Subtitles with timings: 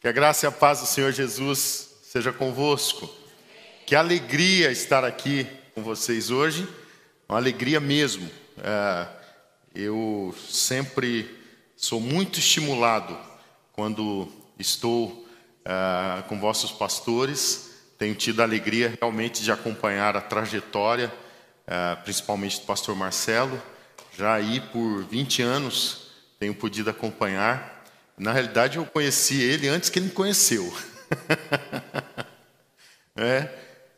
[0.00, 3.06] Que a graça e a paz do Senhor Jesus seja convosco.
[3.84, 6.66] Que alegria estar aqui com vocês hoje,
[7.28, 8.30] uma alegria mesmo.
[8.56, 9.06] É,
[9.74, 11.28] eu sempre
[11.76, 13.14] sou muito estimulado
[13.74, 14.26] quando
[14.58, 15.28] estou
[15.66, 17.82] é, com vossos pastores.
[17.98, 21.12] Tenho tido a alegria realmente de acompanhar a trajetória,
[21.66, 23.62] é, principalmente do pastor Marcelo.
[24.16, 27.79] Já aí por 20 anos tenho podido acompanhar
[28.20, 30.70] na realidade, eu conheci ele antes que ele me conheceu.
[33.16, 33.48] é,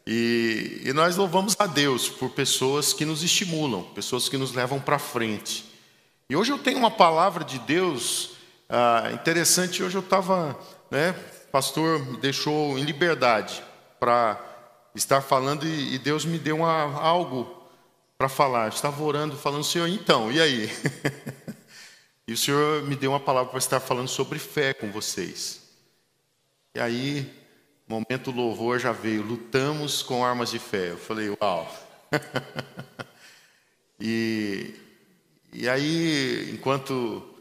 [0.06, 4.78] e, e, nós louvamos a Deus por pessoas que nos estimulam, pessoas que nos levam
[4.78, 5.64] para frente.
[6.30, 8.36] E hoje eu tenho uma palavra de Deus
[8.68, 9.82] ah, interessante.
[9.82, 10.56] Hoje eu estava,
[10.88, 11.16] né,
[11.50, 13.60] pastor me deixou em liberdade
[13.98, 14.40] para
[14.94, 17.60] estar falando e, e, Deus me deu uma, algo
[18.16, 18.66] para falar.
[18.66, 20.70] Eu estava orando, falando, Senhor, então, e aí?
[22.32, 25.60] E o Senhor me deu uma palavra para estar falando sobre fé com vocês.
[26.74, 27.30] E aí,
[27.86, 30.92] momento louvor já veio, lutamos com armas de fé.
[30.92, 31.70] Eu falei, uau.
[34.00, 34.74] e,
[35.52, 37.34] e aí, enquanto o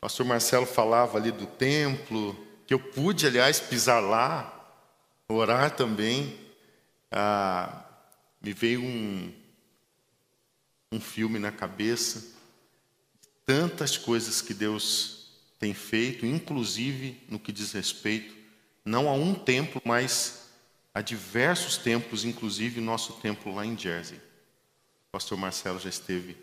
[0.00, 2.36] pastor Marcelo falava ali do templo,
[2.66, 4.74] que eu pude, aliás, pisar lá,
[5.28, 6.36] orar também,
[7.12, 7.84] ah,
[8.42, 9.32] me veio um,
[10.90, 12.34] um filme na cabeça
[13.46, 18.34] tantas coisas que Deus tem feito, inclusive no que diz respeito,
[18.84, 20.50] não a um templo, mas
[20.92, 24.18] a diversos templos, inclusive nosso templo lá em Jersey.
[24.18, 26.36] O pastor Marcelo já esteve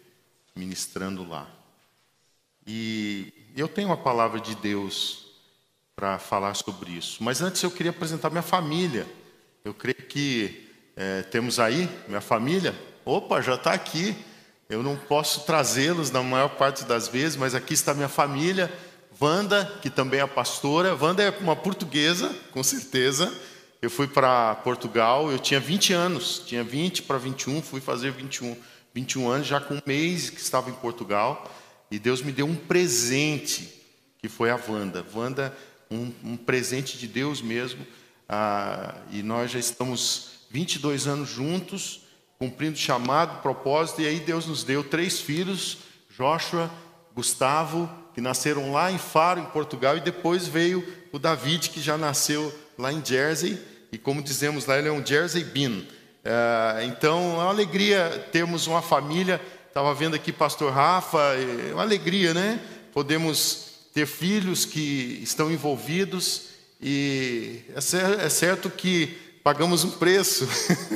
[0.56, 1.50] ministrando lá.
[2.66, 5.28] E eu tenho uma palavra de Deus
[5.96, 7.24] para falar sobre isso.
[7.24, 9.08] Mas antes eu queria apresentar minha família.
[9.64, 12.74] Eu creio que é, temos aí minha família.
[13.06, 14.16] Opa, já está aqui.
[14.70, 18.72] Eu não posso trazê-los na maior parte das vezes, mas aqui está minha família.
[19.20, 20.96] Wanda, que também é pastora.
[20.96, 23.32] Wanda é uma portuguesa, com certeza.
[23.82, 28.56] Eu fui para Portugal, eu tinha 20 anos, tinha 20 para 21, fui fazer 21,
[28.94, 31.52] 21 anos, já com um mês que estava em Portugal.
[31.92, 33.70] E Deus me deu um presente,
[34.20, 35.06] que foi a Wanda.
[35.14, 35.56] Wanda,
[35.92, 37.86] um, um presente de Deus mesmo.
[38.28, 42.03] Ah, e nós já estamos 22 anos juntos
[42.44, 45.78] cumprindo chamado, propósito, e aí Deus nos deu três filhos,
[46.18, 46.70] Joshua,
[47.16, 51.98] Gustavo, que nasceram lá em Faro, em Portugal, e depois veio o David, que já
[51.98, 53.58] nasceu lá em Jersey,
[53.94, 55.84] e como dizemos lá, ele é um Jersey Bean.
[56.22, 59.40] É, então, é uma alegria termos uma família,
[59.70, 62.60] estava vendo aqui pastor Rafa, é uma alegria, né?
[62.92, 66.50] Podemos ter filhos que estão envolvidos,
[66.82, 70.48] e é certo que pagamos um preço.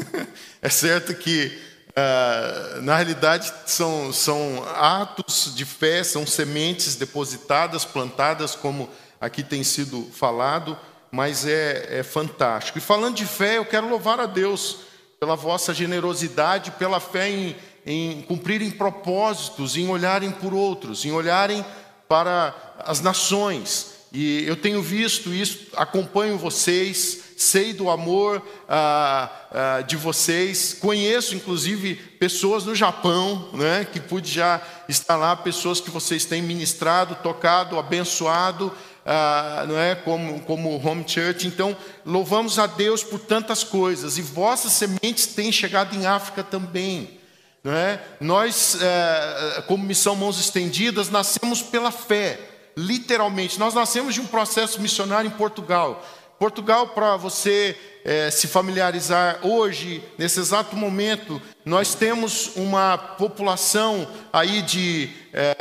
[0.61, 1.51] é certo que,
[1.89, 9.63] uh, na realidade, são, são atos de fé, são sementes depositadas, plantadas, como aqui tem
[9.63, 10.77] sido falado,
[11.11, 12.77] mas é, é fantástico.
[12.77, 14.77] E falando de fé, eu quero louvar a Deus
[15.19, 21.65] pela vossa generosidade, pela fé em, em cumprirem propósitos, em olharem por outros, em olharem
[22.07, 23.97] para as nações.
[24.13, 31.35] E eu tenho visto isso, acompanho vocês, sei do amor ah, ah, de vocês, conheço
[31.35, 34.59] inclusive pessoas no Japão, né, que pude já
[34.89, 38.73] estar lá, pessoas que vocês têm ministrado, tocado, abençoado,
[39.05, 41.47] ah, não é, como, como home church.
[41.47, 47.17] Então, louvamos a Deus por tantas coisas, e vossas sementes têm chegado em África também.
[47.65, 47.99] É?
[48.21, 52.39] Nós, eh, como missão Mãos Estendidas, nascemos pela fé,
[52.77, 53.59] literalmente.
[53.59, 56.01] Nós nascemos de um processo missionário em Portugal.
[56.39, 57.75] Portugal, para você
[58.05, 65.55] é, se familiarizar hoje, nesse exato momento, nós temos uma população aí de, é,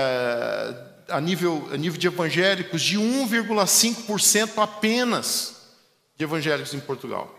[1.09, 5.57] a, nível, a nível de evangélicos, de 1,5% apenas
[6.17, 7.35] de evangélicos em Portugal.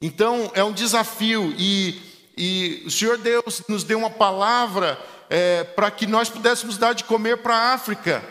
[0.00, 2.00] Então, é um desafio e,
[2.36, 4.98] e o Senhor Deus nos deu uma palavra
[5.28, 8.24] é, para que nós pudéssemos dar de comer para a África.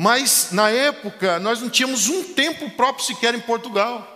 [0.00, 4.06] Mas na época nós não tínhamos um tempo próprio sequer em Portugal.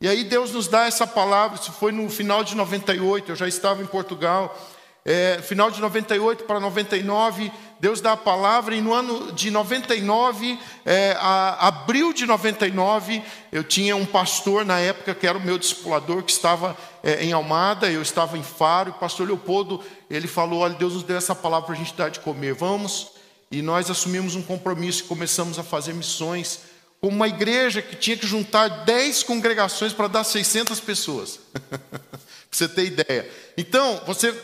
[0.00, 3.46] E aí Deus nos dá essa palavra, isso foi no final de 98, eu já
[3.46, 4.58] estava em Portugal.
[5.04, 10.58] É, final de 98 para 99, Deus dá a palavra, e no ano de 99,
[10.84, 13.22] é, a, abril de 99,
[13.52, 17.32] eu tinha um pastor na época que era o meu discipulador, que estava é, em
[17.32, 21.16] Almada, eu estava em Faro, e o pastor Leopoldo, ele falou: Olha, Deus nos deu
[21.16, 23.13] essa palavra para a gente dar de comer, vamos
[23.54, 26.60] e nós assumimos um compromisso e começamos a fazer missões
[27.00, 31.38] como uma igreja que tinha que juntar 10 congregações para dar 600 pessoas.
[31.60, 33.30] para você ter ideia.
[33.56, 34.34] Então, você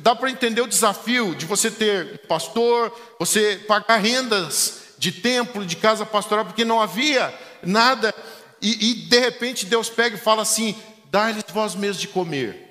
[0.00, 5.76] dá para entender o desafio de você ter pastor, você pagar rendas de templo, de
[5.76, 7.32] casa pastoral, porque não havia
[7.62, 8.14] nada.
[8.60, 10.74] E, e de repente Deus pega e fala assim:
[11.10, 12.68] dá-lhes vós mesmos de comer.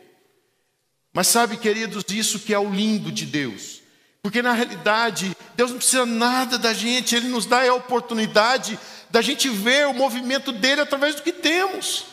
[1.14, 3.82] Mas sabe, queridos, isso que é o lindo de Deus.
[4.28, 8.78] Porque na realidade, Deus não precisa nada da gente, Ele nos dá a oportunidade
[9.10, 12.08] da gente ver o movimento dele através do que temos.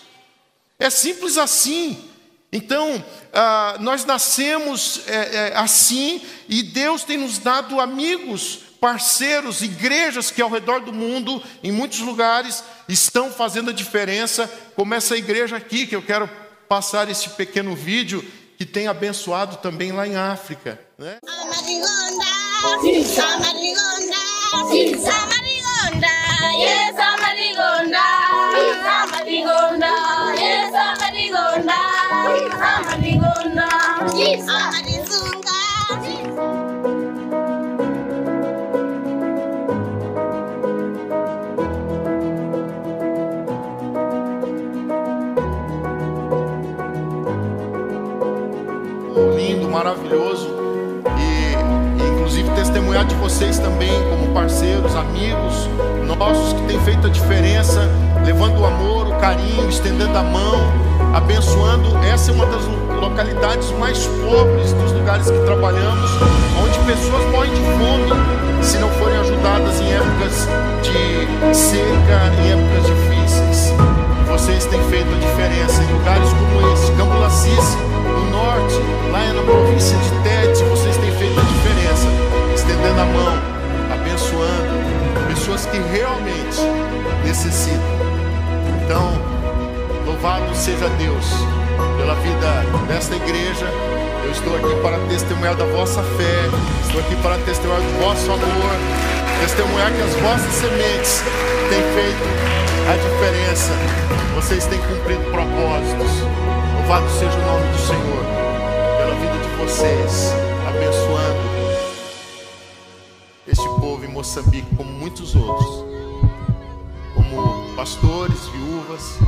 [0.78, 2.08] É simples assim.
[2.52, 10.30] Então, ah, nós nascemos é, é, assim e Deus tem nos dado amigos, parceiros, igrejas
[10.30, 15.56] que ao redor do mundo, em muitos lugares, estão fazendo a diferença, como essa igreja
[15.56, 16.30] aqui, que eu quero
[16.68, 18.24] passar esse pequeno vídeo,
[18.56, 20.83] que tem abençoado também lá em África.
[20.96, 21.18] Né?
[49.36, 50.63] lindo, maravilhoso e, e, inclusive
[52.74, 55.68] testemunhar de vocês também como parceiros, amigos
[56.18, 57.88] nossos que têm feito a diferença,
[58.26, 60.58] levando o amor, o carinho, estendendo a mão,
[61.14, 61.96] abençoando.
[61.98, 62.62] Essa é uma das
[63.00, 66.10] localidades mais pobres dos lugares que trabalhamos,
[66.64, 68.10] onde pessoas morrem de fome
[68.60, 70.48] se não forem ajudadas em épocas
[70.82, 73.72] de seca, em épocas difíceis.
[74.28, 78.74] Vocês têm feito a diferença em lugares como esse, Cambulacice, no norte,
[79.12, 80.64] lá na província de Tete,
[82.84, 83.38] estendendo a mão,
[83.92, 86.60] abençoando pessoas que realmente
[87.24, 87.80] necessitam.
[88.84, 89.12] Então,
[90.06, 91.26] louvado seja Deus
[91.96, 93.66] pela vida desta igreja.
[94.24, 96.50] Eu estou aqui para testemunhar da vossa fé,
[96.86, 98.70] estou aqui para testemunhar do vosso amor,
[99.40, 101.22] testemunhar que as vossas sementes
[101.70, 102.24] têm feito
[102.90, 103.72] a diferença.
[104.34, 106.20] Vocês têm cumprido propósitos.
[106.76, 108.24] Louvado seja o nome do Senhor
[108.98, 110.34] pela vida de vocês,
[110.68, 111.23] abençoando
[114.24, 115.84] Moçambique, como muitos outros,
[117.14, 119.18] como pastores, viúvas,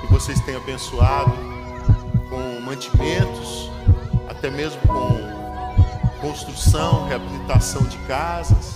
[0.00, 1.30] que vocês têm abençoado
[2.28, 3.70] com mantimentos,
[4.28, 8.74] até mesmo com construção, reabilitação de casas.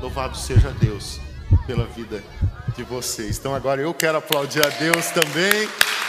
[0.00, 1.20] Louvado seja Deus
[1.66, 2.24] pela vida
[2.74, 3.36] de vocês.
[3.36, 5.68] Então agora eu quero aplaudir a Deus também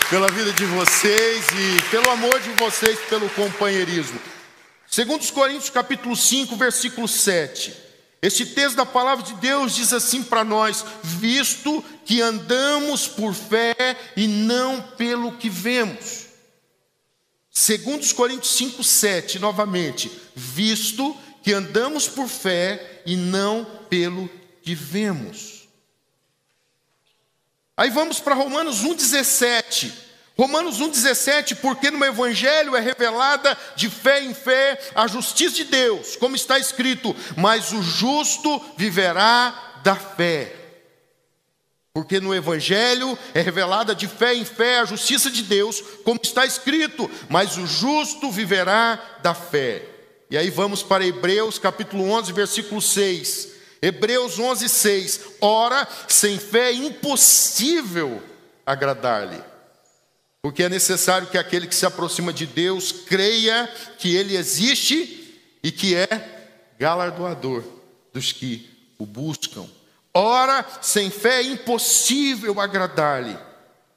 [0.09, 4.17] pela vida de vocês e pelo amor de vocês, pelo companheirismo.
[4.87, 7.88] Segundo os Coríntios capítulo 5, versículo 7.
[8.21, 13.75] Este texto da palavra de Deus diz assim para nós: visto que andamos por fé
[14.15, 16.27] e não pelo que vemos.
[17.49, 24.29] Segundo os Coríntios 5, 7, novamente, visto que andamos por fé e não pelo
[24.61, 25.67] que vemos.
[27.75, 30.08] Aí vamos para Romanos 1,17.
[30.39, 36.15] Romanos 1,17, porque no Evangelho é revelada de fé em fé a justiça de Deus,
[36.15, 40.55] como está escrito, mas o justo viverá da fé.
[41.93, 46.45] Porque no Evangelho é revelada de fé em fé a justiça de Deus, como está
[46.45, 49.83] escrito, mas o justo viverá da fé.
[50.31, 53.49] E aí vamos para Hebreus capítulo 11, versículo 6.
[53.81, 55.21] Hebreus 11, 6.
[55.41, 58.23] Ora, sem fé é impossível
[58.65, 59.48] agradar-lhe.
[60.41, 63.67] Porque é necessário que aquele que se aproxima de Deus creia
[63.97, 66.47] que ele existe e que é
[66.79, 67.63] galardoador
[68.13, 69.67] dos que o buscam.
[70.13, 73.37] Ora, sem fé é impossível agradar-lhe.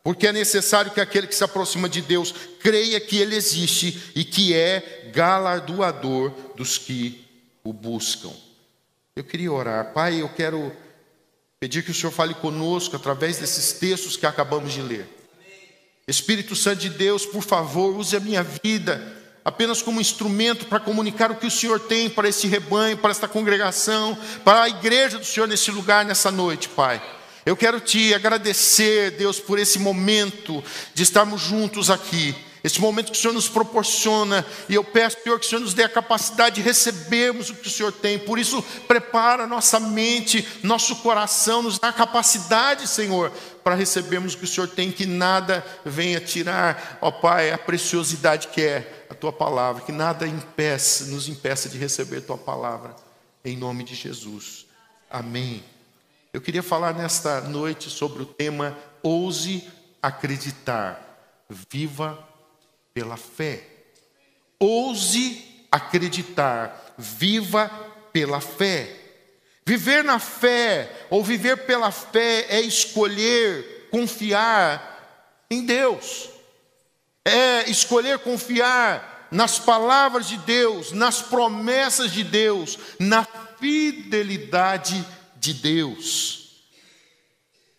[0.03, 4.25] Porque é necessário que aquele que se aproxima de Deus creia que ele existe e
[4.25, 7.25] que é galardoador dos que
[7.63, 8.33] o buscam.
[9.15, 9.93] Eu queria orar.
[9.93, 10.75] Pai, eu quero
[11.61, 15.22] pedir que o Senhor fale conosco através desses textos que acabamos de ler.
[16.07, 21.31] Espírito Santo de Deus, por favor, use a minha vida apenas como instrumento para comunicar
[21.31, 25.25] o que o Senhor tem para esse rebanho, para esta congregação, para a igreja do
[25.25, 27.03] Senhor nesse lugar, nessa noite, Pai.
[27.45, 30.63] Eu quero te agradecer, Deus, por esse momento
[30.95, 35.39] de estarmos juntos aqui esse momento que o Senhor nos proporciona, e eu peço, Senhor,
[35.39, 38.19] que o Senhor nos dê a capacidade de recebermos o que o Senhor tem.
[38.21, 44.39] Por isso, prepara nossa mente, nosso coração, nos dá a capacidade, Senhor, para recebermos o
[44.39, 49.15] que o Senhor tem, que nada venha tirar, ó Pai, a preciosidade que é a
[49.15, 52.95] tua palavra, que nada impeça, nos impeça de receber tua palavra,
[53.45, 54.67] em nome de Jesus.
[55.11, 55.63] Amém.
[56.33, 59.69] Eu queria falar nesta noite sobre o tema Ouse
[60.01, 61.09] acreditar.
[61.49, 62.19] Viva
[62.95, 63.67] pela fé.
[64.59, 67.71] Ouse acreditar, viva
[68.13, 69.02] pela fé.
[69.65, 76.29] Viver na fé, ou viver pela fé, é escolher confiar em Deus,
[77.25, 83.27] é escolher confiar nas palavras de Deus, nas promessas de Deus, na
[83.59, 86.65] fidelidade de Deus.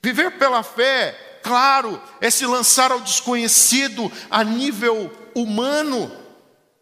[0.02, 6.12] Viver pela fé, claro, é se lançar ao desconhecido a nível humano,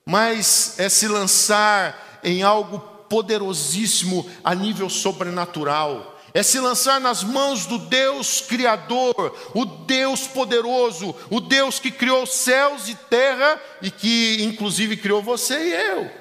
[0.06, 2.80] mas é se lançar em algo
[3.12, 6.18] poderosíssimo a nível sobrenatural.
[6.34, 12.26] É se lançar nas mãos do Deus Criador, o Deus poderoso, o Deus que criou
[12.26, 16.12] céus e terra e que, inclusive, criou você e eu.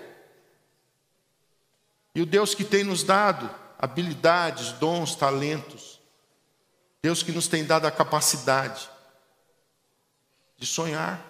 [2.13, 6.01] E o Deus que tem nos dado habilidades, dons, talentos.
[7.01, 8.91] Deus que nos tem dado a capacidade
[10.57, 11.25] de sonhar.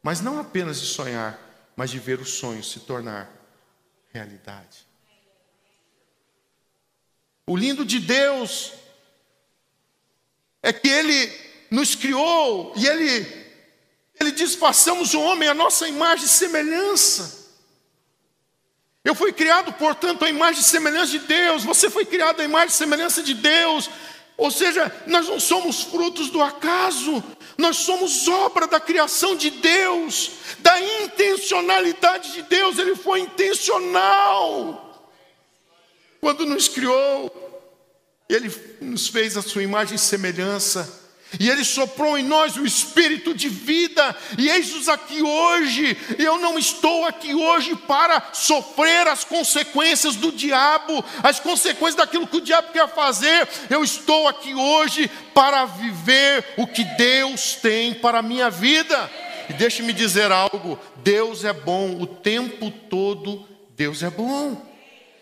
[0.00, 1.36] Mas não apenas de sonhar,
[1.74, 3.37] mas de ver o sonho se tornar
[4.12, 4.86] realidade.
[7.46, 8.72] O lindo de Deus
[10.62, 11.32] é que Ele
[11.70, 13.46] nos criou e Ele,
[14.20, 17.38] Ele diz: façamos o homem a nossa imagem e semelhança.
[19.04, 21.64] Eu fui criado, portanto, à imagem e semelhança de Deus.
[21.64, 23.88] Você foi criado à imagem e semelhança de Deus.
[24.38, 27.22] Ou seja, nós não somos frutos do acaso,
[27.58, 30.30] nós somos obra da criação de Deus,
[30.60, 35.12] da intencionalidade de Deus, Ele foi intencional.
[36.20, 37.34] Quando nos criou,
[38.28, 38.48] Ele
[38.80, 41.07] nos fez a sua imagem e semelhança.
[41.38, 45.96] E Ele soprou em nós o espírito de vida, e eis-nos aqui hoje.
[46.18, 52.38] Eu não estou aqui hoje para sofrer as consequências do diabo, as consequências daquilo que
[52.38, 53.48] o diabo quer fazer.
[53.68, 59.10] Eu estou aqui hoje para viver o que Deus tem para a minha vida.
[59.48, 64.67] E deixe-me dizer algo: Deus é bom o tempo todo, Deus é bom.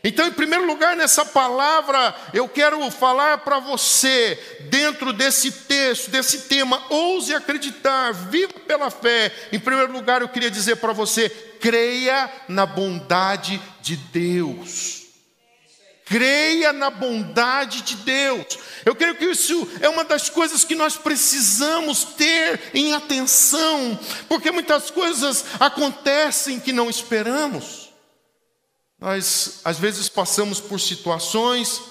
[0.08, 4.38] Então, em primeiro lugar, nessa palavra, eu quero falar para você,
[4.70, 9.34] dentro desse texto, desse tema, ouse acreditar, viva pela fé.
[9.50, 11.28] Em primeiro lugar, eu queria dizer para você:
[11.60, 15.06] creia na bondade de Deus.
[16.04, 18.46] Creia na bondade de Deus.
[18.84, 23.98] Eu creio que isso é uma das coisas que nós precisamos ter em atenção,
[24.28, 27.85] porque muitas coisas acontecem que não esperamos.
[28.98, 31.82] Nós, às vezes, passamos por situações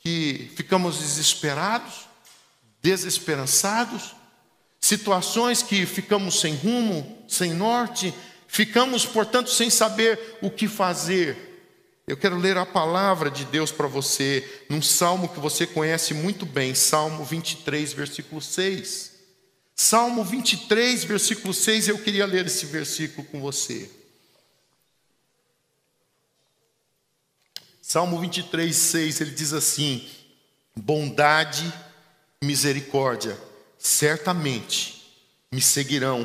[0.00, 2.08] que ficamos desesperados,
[2.82, 4.14] desesperançados,
[4.80, 8.12] situações que ficamos sem rumo, sem norte,
[8.48, 11.50] ficamos, portanto, sem saber o que fazer.
[12.06, 16.44] Eu quero ler a palavra de Deus para você, num salmo que você conhece muito
[16.44, 19.12] bem, Salmo 23, versículo 6.
[19.76, 23.88] Salmo 23, versículo 6, eu queria ler esse versículo com você.
[27.90, 30.06] Salmo 23, 6, ele diz assim:
[30.76, 31.72] bondade
[32.40, 33.36] e misericórdia
[33.76, 35.12] certamente
[35.50, 36.24] me seguirão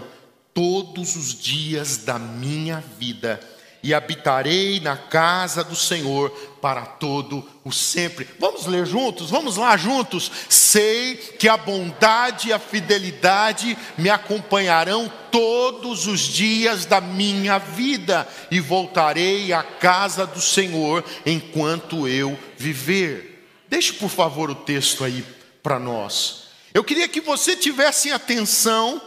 [0.54, 3.40] todos os dias da minha vida
[3.86, 8.28] e habitarei na casa do Senhor para todo o sempre.
[8.40, 9.30] Vamos ler juntos?
[9.30, 10.32] Vamos lá juntos.
[10.50, 18.28] Sei que a bondade e a fidelidade me acompanharão todos os dias da minha vida
[18.50, 23.48] e voltarei à casa do Senhor enquanto eu viver.
[23.70, 25.24] Deixe por favor o texto aí
[25.62, 26.46] para nós.
[26.74, 29.00] Eu queria que você tivesse atenção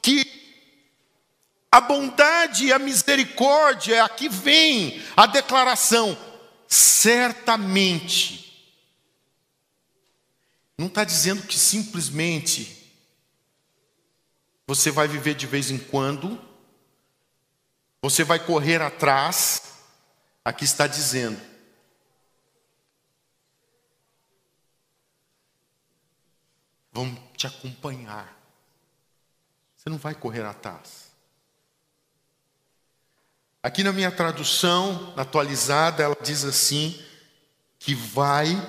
[0.00, 0.41] que
[1.72, 6.14] a bondade e a misericórdia, aqui vem a declaração,
[6.68, 8.42] certamente.
[10.76, 12.92] Não está dizendo que simplesmente
[14.66, 16.38] você vai viver de vez em quando,
[18.02, 19.62] você vai correr atrás,
[20.44, 21.40] aqui está dizendo.
[26.92, 28.38] Vão te acompanhar.
[29.74, 31.01] Você não vai correr atrás.
[33.62, 37.00] Aqui na minha tradução, atualizada, ela diz assim:
[37.78, 38.60] que vai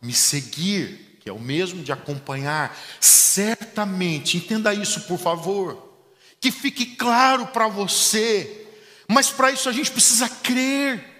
[0.00, 5.94] me seguir, que é o mesmo de acompanhar, certamente, entenda isso por favor,
[6.40, 8.66] que fique claro para você,
[9.06, 11.19] mas para isso a gente precisa crer.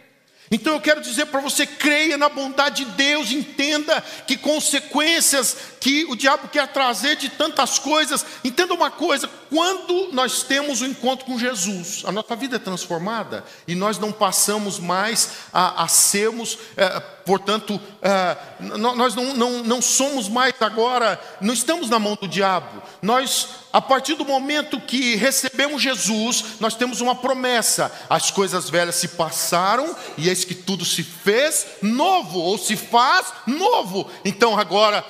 [0.51, 6.05] Então eu quero dizer para você: creia na bondade de Deus, entenda que consequências que
[6.07, 8.27] o diabo quer trazer de tantas coisas.
[8.43, 12.59] Entenda uma coisa: quando nós temos o um encontro com Jesus, a nossa vida é
[12.59, 16.59] transformada e nós não passamos mais a, a sermos.
[16.77, 18.37] É, portanto, ah,
[18.79, 22.83] nós não, não, não somos mais agora, não estamos na mão do diabo.
[23.03, 28.97] Nós, a partir do momento que recebemos Jesus, nós temos uma promessa: as coisas velhas
[28.97, 34.11] se passaram e eis que tudo se fez novo, ou se faz novo.
[34.25, 35.05] Então agora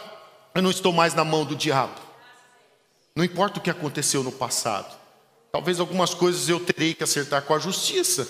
[0.54, 2.00] eu não estou mais na mão do diabo.
[3.14, 4.98] Não importa o que aconteceu no passado.
[5.52, 8.26] Talvez algumas coisas eu terei que acertar com a justiça.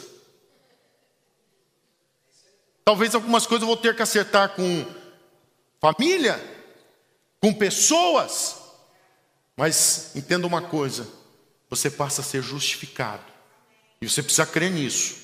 [2.84, 4.86] Talvez algumas coisas eu vou ter que acertar com
[5.80, 6.38] família,
[7.40, 8.56] com pessoas.
[9.56, 11.06] Mas entenda uma coisa:
[11.68, 13.24] você passa a ser justificado.
[14.00, 15.18] E você precisa crer nisso.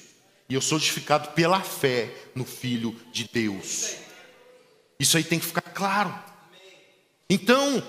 [0.49, 3.97] E eu sou justificado pela fé no Filho de Deus.
[4.99, 6.17] Isso aí tem que ficar claro.
[7.29, 7.83] Então,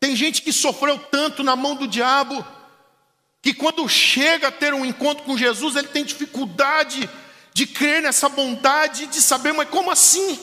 [0.00, 2.44] tem gente que sofreu tanto na mão do diabo,
[3.42, 7.08] que quando chega a ter um encontro com Jesus, ele tem dificuldade
[7.56, 10.38] de crer nessa bondade, de saber, mas como assim?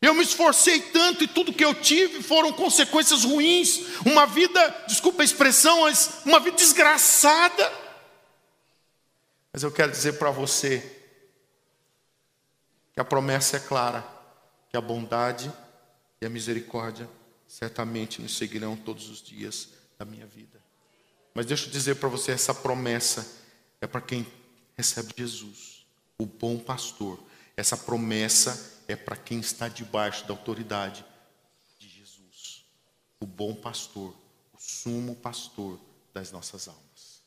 [0.00, 5.20] Eu me esforcei tanto e tudo que eu tive foram consequências ruins, uma vida, desculpa
[5.20, 7.70] a expressão, mas uma vida desgraçada.
[9.52, 10.80] Mas eu quero dizer para você
[12.94, 14.02] que a promessa é clara,
[14.70, 15.52] que a bondade
[16.18, 17.06] e a misericórdia
[17.46, 20.58] certamente nos seguirão todos os dias da minha vida.
[21.34, 23.36] Mas deixa eu dizer para você: essa promessa
[23.82, 24.26] é para quem
[24.76, 25.86] recebe Jesus,
[26.18, 27.22] o bom pastor.
[27.56, 31.04] Essa promessa é para quem está debaixo da autoridade
[31.78, 32.64] de Jesus,
[33.20, 34.14] o bom pastor,
[34.52, 35.78] o sumo pastor
[36.12, 37.22] das nossas almas.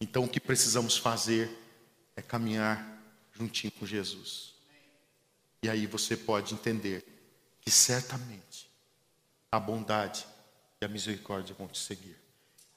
[0.00, 1.50] Então o que precisamos fazer
[2.14, 3.02] é caminhar
[3.32, 4.54] juntinho com Jesus.
[5.62, 7.04] E aí você pode entender
[7.60, 8.70] que certamente
[9.50, 10.26] a bondade
[10.80, 12.16] e a misericórdia vão te seguir.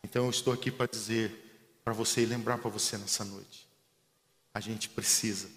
[0.03, 3.68] Então eu estou aqui para dizer para você e lembrar para você nessa noite.
[4.53, 5.49] A gente precisa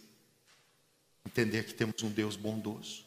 [1.24, 3.04] entender que temos um Deus bondoso.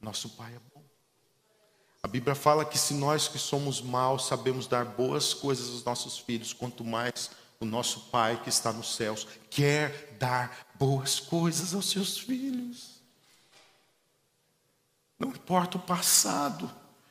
[0.00, 0.84] Nosso Pai é bom.
[2.02, 6.18] A Bíblia fala que se nós que somos maus sabemos dar boas coisas aos nossos
[6.18, 11.90] filhos, quanto mais o nosso Pai que está nos céus quer dar boas coisas aos
[11.90, 12.98] seus filhos.
[15.18, 16.70] Não importa o passado.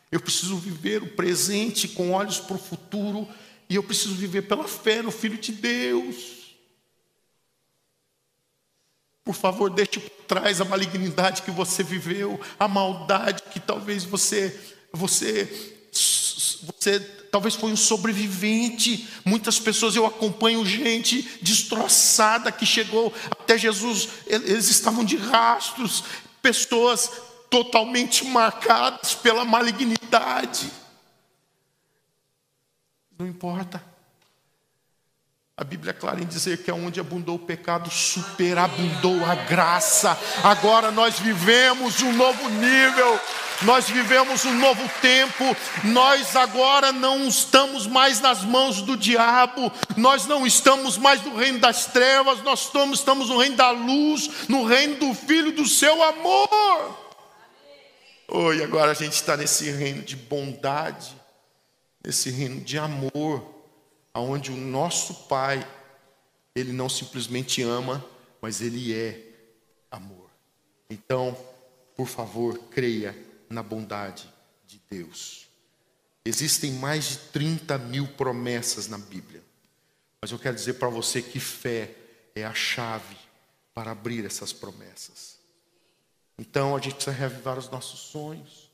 [0.09, 3.27] Eu preciso viver o presente com olhos para o futuro.
[3.69, 6.36] E eu preciso viver pela fé no Filho de Deus.
[9.27, 14.57] Por favor, deixe por trás a malignidade que você viveu, a maldade que talvez você,
[14.89, 15.75] você,
[16.65, 16.97] você
[17.29, 19.05] talvez foi um sobrevivente.
[19.25, 26.05] Muitas pessoas eu acompanho gente destroçada que chegou até Jesus, eles estavam de rastros,
[26.41, 27.11] pessoas
[27.49, 30.71] totalmente marcadas pela malignidade.
[33.19, 33.83] Não importa.
[35.59, 40.15] A Bíblia é clara em dizer que onde abundou o pecado, superabundou a graça.
[40.43, 43.19] Agora nós vivemos um novo nível,
[43.63, 45.57] nós vivemos um novo tempo.
[45.85, 51.57] Nós agora não estamos mais nas mãos do diabo, nós não estamos mais no reino
[51.57, 56.03] das trevas, nós estamos, estamos no reino da luz, no reino do Filho do seu
[56.03, 56.99] amor.
[58.27, 61.15] Oh, e agora a gente está nesse reino de bondade,
[62.05, 63.56] nesse reino de amor,
[64.17, 65.59] aonde o nosso Pai,
[66.55, 68.03] Ele não simplesmente ama,
[68.41, 69.21] mas Ele é
[69.91, 70.31] amor.
[70.89, 71.37] Então,
[71.95, 73.15] por favor, creia
[73.47, 74.27] na bondade
[74.65, 75.47] de Deus.
[76.25, 79.43] Existem mais de 30 mil promessas na Bíblia,
[80.19, 81.93] mas eu quero dizer para você que fé
[82.33, 83.15] é a chave
[83.71, 85.37] para abrir essas promessas.
[86.39, 88.66] Então a gente precisa reavivar os nossos sonhos.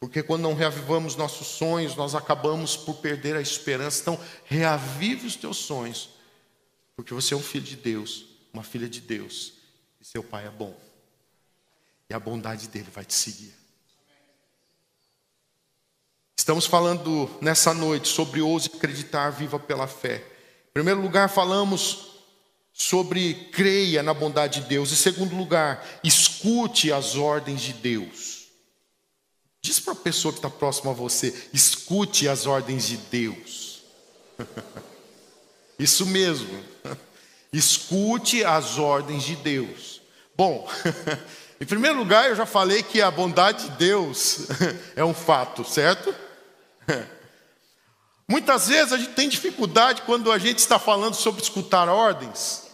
[0.00, 4.00] Porque quando não reavivamos nossos sonhos, nós acabamos por perder a esperança.
[4.00, 6.08] Então, reavive os teus sonhos.
[6.96, 9.52] Porque você é um filho de Deus, uma filha de Deus.
[10.00, 10.74] E seu pai é bom.
[12.08, 13.54] E a bondade dele vai te seguir.
[16.34, 20.24] Estamos falando nessa noite sobre ouse acreditar, viva pela fé.
[20.70, 22.22] Em primeiro lugar, falamos
[22.72, 24.90] sobre creia na bondade de Deus.
[24.90, 28.29] Em segundo lugar, escute as ordens de Deus.
[29.62, 33.82] Diz para a pessoa que está próxima a você: escute as ordens de Deus.
[35.78, 36.62] Isso mesmo.
[37.52, 40.00] Escute as ordens de Deus.
[40.36, 40.70] Bom,
[41.60, 44.46] em primeiro lugar, eu já falei que a bondade de Deus
[44.94, 46.14] é um fato, certo?
[48.28, 52.69] Muitas vezes a gente tem dificuldade quando a gente está falando sobre escutar ordens,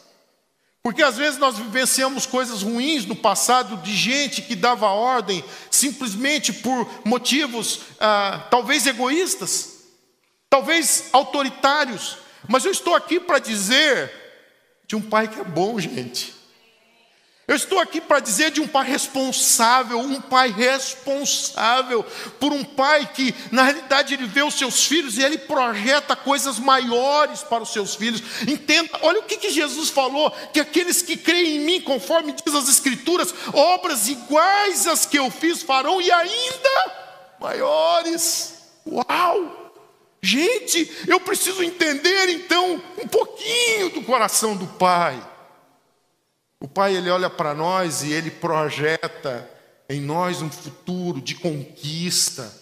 [0.86, 6.52] porque às vezes nós vivenciamos coisas ruins no passado de gente que dava ordem simplesmente
[6.52, 9.80] por motivos ah, talvez egoístas,
[10.48, 12.18] talvez autoritários.
[12.48, 14.12] Mas eu estou aqui para dizer
[14.86, 16.32] de um pai que é bom, gente.
[17.48, 22.04] Eu estou aqui para dizer de um pai responsável, um pai responsável
[22.40, 26.58] por um pai que, na realidade, ele vê os seus filhos e ele projeta coisas
[26.58, 28.20] maiores para os seus filhos.
[28.48, 32.52] Entenda, olha o que, que Jesus falou: que aqueles que creem em mim, conforme diz
[32.52, 36.92] as Escrituras, obras iguais às que eu fiz farão e ainda
[37.38, 38.54] maiores.
[38.84, 39.72] Uau!
[40.20, 45.35] Gente, eu preciso entender então um pouquinho do coração do Pai.
[46.60, 49.48] O Pai, ele olha para nós e ele projeta
[49.88, 52.52] em nós um futuro de conquista.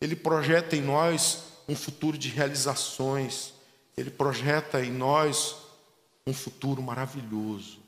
[0.00, 3.52] Ele projeta em nós um futuro de realizações.
[3.96, 5.56] Ele projeta em nós
[6.26, 7.78] um futuro maravilhoso.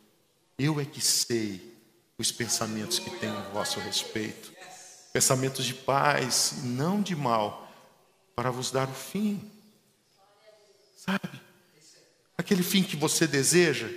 [0.58, 1.76] Eu é que sei
[2.16, 4.52] os pensamentos que tenho a vosso respeito.
[5.12, 7.68] Pensamentos de paz, não de mal,
[8.34, 9.50] para vos dar o fim.
[10.96, 11.28] Sabe?
[12.36, 13.88] Aquele fim que você deseja.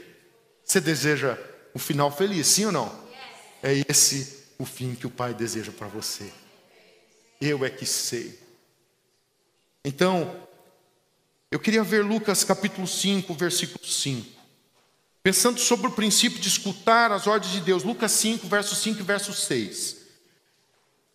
[0.64, 1.38] Você deseja
[1.74, 2.92] o final feliz, sim ou não?
[3.64, 6.32] É esse o fim que o Pai deseja para você.
[7.40, 8.40] Eu é que sei.
[9.84, 10.48] Então,
[11.50, 14.40] eu queria ver Lucas capítulo 5, versículo 5.
[15.24, 19.04] Pensando sobre o princípio de escutar as ordens de Deus, Lucas 5, verso 5 e
[19.04, 19.98] verso 6.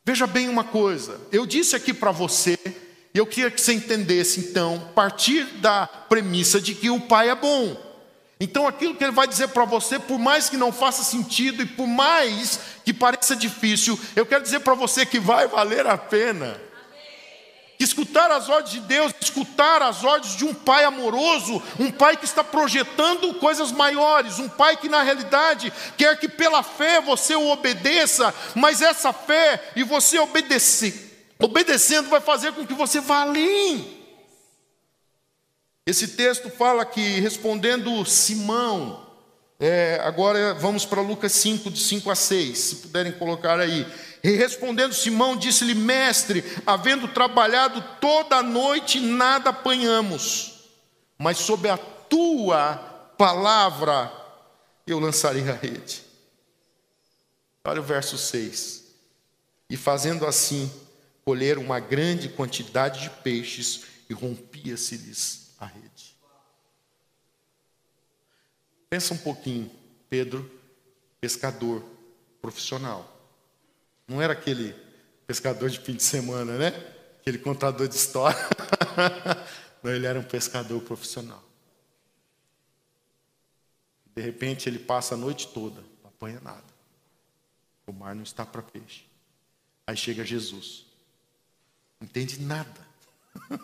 [0.05, 2.57] Veja bem uma coisa, eu disse aqui para você,
[3.13, 7.35] e eu queria que você entendesse, então, partir da premissa de que o Pai é
[7.35, 7.86] bom.
[8.39, 11.67] Então, aquilo que ele vai dizer para você, por mais que não faça sentido e
[11.67, 16.61] por mais que pareça difícil, eu quero dizer para você que vai valer a pena.
[17.79, 22.25] Escutar as ordens de Deus, escutar as ordens de um pai amoroso, um pai que
[22.25, 27.49] está projetando coisas maiores, um pai que na realidade quer que pela fé você o
[27.49, 33.96] obedeça, mas essa fé e você obedecer, obedecendo vai fazer com que você vá além.
[35.87, 39.07] Esse texto fala que, respondendo Simão,
[39.61, 43.87] é, agora vamos para Lucas 5, de 5 a 6, se puderem colocar aí.
[44.23, 50.65] E respondendo Simão, disse-lhe: Mestre, havendo trabalhado toda a noite, nada apanhamos,
[51.17, 52.75] mas sob a tua
[53.17, 54.13] palavra
[54.87, 56.03] eu lançarei a rede.
[57.65, 58.85] Olha o verso 6.
[59.71, 60.71] E fazendo assim,
[61.25, 66.17] colheram uma grande quantidade de peixes e rompia-se-lhes a rede.
[68.89, 69.71] Pensa um pouquinho,
[70.09, 70.51] Pedro,
[71.21, 71.85] pescador
[72.41, 73.13] profissional.
[74.07, 74.73] Não era aquele
[75.27, 76.69] pescador de fim de semana, né?
[77.21, 78.39] Aquele contador de história.
[79.83, 81.43] Não, ele era um pescador profissional.
[84.15, 86.65] De repente ele passa a noite toda, não apanha nada.
[87.87, 89.05] O mar não está para peixe.
[89.87, 90.87] Aí chega Jesus.
[92.01, 92.87] Não entende nada.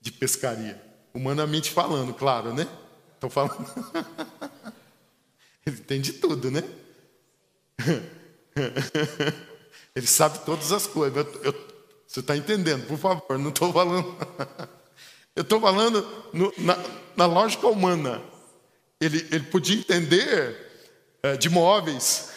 [0.00, 0.82] de pescaria.
[1.12, 2.66] Humanamente falando, claro, né?
[3.20, 3.66] Estou falando.
[5.66, 6.64] Ele tem de tudo, né?
[9.94, 11.18] Ele sabe todas as coisas.
[11.18, 11.68] Eu, eu,
[12.06, 14.16] você está entendendo, por favor, não estou falando.
[15.36, 16.76] Eu estou falando no, na,
[17.16, 18.20] na, lógica humana.
[19.00, 20.56] Ele, ele podia entender
[21.22, 22.30] é, de móveis,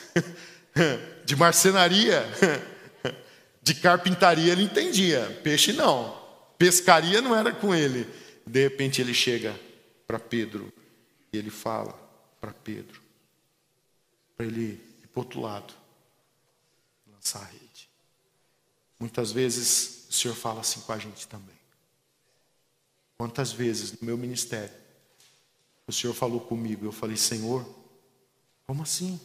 [1.26, 2.24] de marcenaria,
[3.62, 5.42] de carpintaria, ele entendia.
[5.44, 6.16] Peixe não.
[6.58, 8.08] Pescaria não era com ele.
[8.46, 9.54] De repente ele chega
[10.14, 10.72] para Pedro
[11.32, 11.92] e ele fala
[12.40, 13.02] para Pedro,
[14.38, 15.74] para ele ir para outro lado,
[17.12, 17.90] lançar a rede.
[19.00, 21.58] Muitas vezes o Senhor fala assim com a gente também.
[23.18, 24.76] Quantas vezes no meu ministério
[25.88, 27.68] o Senhor falou comigo, eu falei, Senhor,
[28.68, 29.20] como assim?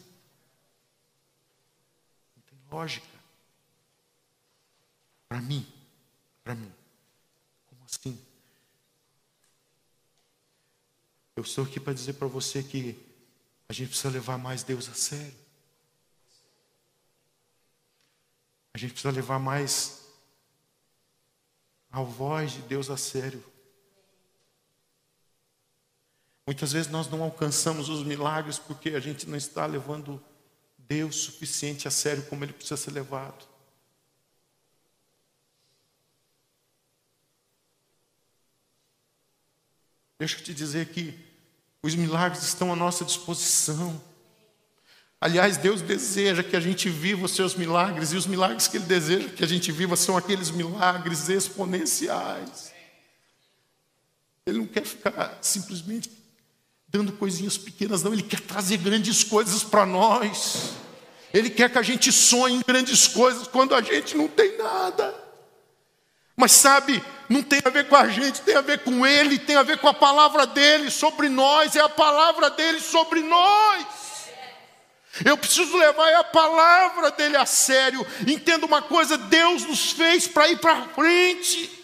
[2.35, 3.05] Não tem lógica.
[5.27, 5.71] Para mim,
[6.43, 6.73] para mim
[7.85, 8.19] assim.
[11.39, 12.99] Eu estou aqui para dizer para você que
[13.69, 15.33] a gente precisa levar mais Deus a sério.
[18.73, 20.05] A gente precisa levar mais
[21.89, 23.41] a voz de Deus a sério.
[26.45, 30.21] Muitas vezes nós não alcançamos os milagres porque a gente não está levando
[30.77, 33.47] Deus suficiente a sério como ele precisa ser levado.
[40.17, 41.28] Deixa eu te dizer que
[41.81, 44.01] os milagres estão à nossa disposição.
[45.21, 48.85] Aliás, Deus deseja que a gente viva os seus milagres, e os milagres que Ele
[48.85, 52.71] deseja que a gente viva são aqueles milagres exponenciais.
[54.45, 56.09] Ele não quer ficar simplesmente
[56.87, 60.71] dando coisinhas pequenas, não, Ele quer trazer grandes coisas para nós.
[61.33, 65.13] Ele quer que a gente sonhe em grandes coisas quando a gente não tem nada.
[66.35, 69.55] Mas sabe, não tem a ver com a gente, tem a ver com Ele, tem
[69.55, 73.85] a ver com a palavra dele sobre nós, é a palavra dele sobre nós.
[75.23, 78.05] Eu preciso levar a palavra dele a sério.
[78.27, 81.77] Entenda uma coisa: Deus nos fez para ir para frente.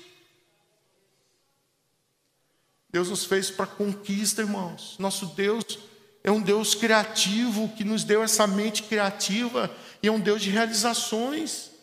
[2.90, 4.96] Deus nos fez para conquista, irmãos.
[4.98, 5.80] Nosso Deus
[6.24, 9.70] é um Deus criativo que nos deu essa mente criativa
[10.02, 11.75] e é um Deus de realizações.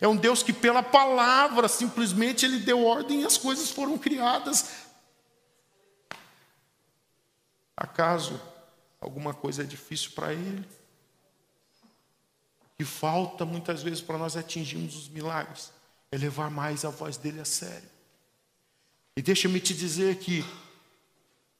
[0.00, 4.70] É um Deus que, pela palavra, simplesmente Ele deu ordem e as coisas foram criadas.
[7.76, 8.40] Acaso
[9.00, 10.66] alguma coisa é difícil para Ele?
[12.60, 15.72] O que falta muitas vezes para nós atingirmos os milagres
[16.10, 17.88] é levar mais a voz dele a sério.
[19.16, 20.44] E deixa-me te dizer que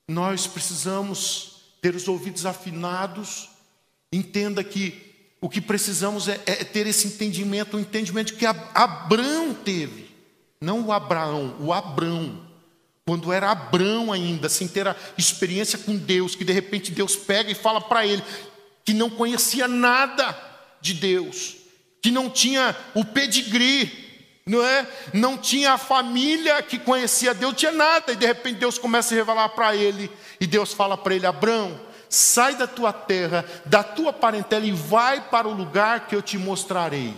[0.08, 3.50] nós precisamos ter os ouvidos afinados,
[4.12, 5.11] entenda que
[5.42, 10.08] o que precisamos é, é ter esse entendimento, o um entendimento que Abraão teve,
[10.60, 12.46] não o Abraão, o Abrão.
[13.04, 17.50] Quando era Abrão ainda, sem ter a experiência com Deus, que de repente Deus pega
[17.50, 18.22] e fala para ele
[18.84, 20.36] que não conhecia nada
[20.80, 21.56] de Deus,
[22.00, 23.90] que não tinha o pedigree,
[24.46, 24.86] não é?
[25.12, 29.18] Não tinha a família que conhecia Deus, tinha nada, e de repente Deus começa a
[29.18, 30.08] revelar para ele,
[30.40, 31.80] e Deus fala para ele: Abrão,
[32.12, 36.36] sai da tua terra, da tua parentela e vai para o lugar que eu te
[36.36, 37.16] mostrarei.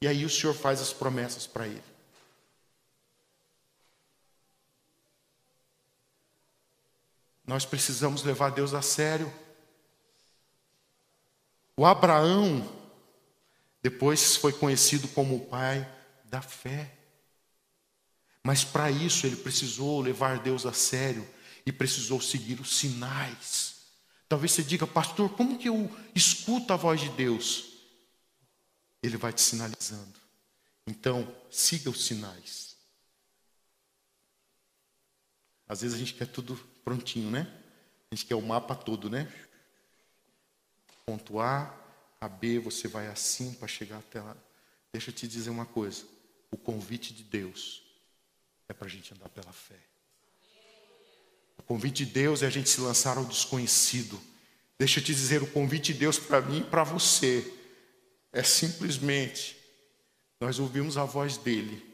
[0.00, 1.82] E aí o Senhor faz as promessas para ele.
[7.46, 9.32] Nós precisamos levar Deus a sério.
[11.76, 12.68] O Abraão
[13.82, 15.88] depois foi conhecido como o pai
[16.24, 16.92] da fé.
[18.42, 21.26] Mas para isso ele precisou levar Deus a sério
[21.64, 23.69] e precisou seguir os sinais.
[24.30, 27.72] Talvez você diga, pastor, como que eu escuto a voz de Deus?
[29.02, 30.14] Ele vai te sinalizando.
[30.86, 32.76] Então, siga os sinais.
[35.66, 37.40] Às vezes a gente quer tudo prontinho, né?
[38.08, 39.28] A gente quer o mapa todo, né?
[41.04, 41.76] Ponto A,
[42.20, 44.36] a B, você vai assim para chegar até lá.
[44.92, 46.06] Deixa eu te dizer uma coisa:
[46.52, 47.82] o convite de Deus
[48.68, 49.89] é para a gente andar pela fé.
[51.60, 54.18] O convite de Deus é a gente se lançar ao desconhecido.
[54.78, 57.52] Deixa eu te dizer, o convite de Deus para mim e para você
[58.32, 59.58] é simplesmente
[60.40, 61.84] nós ouvimos a voz dele,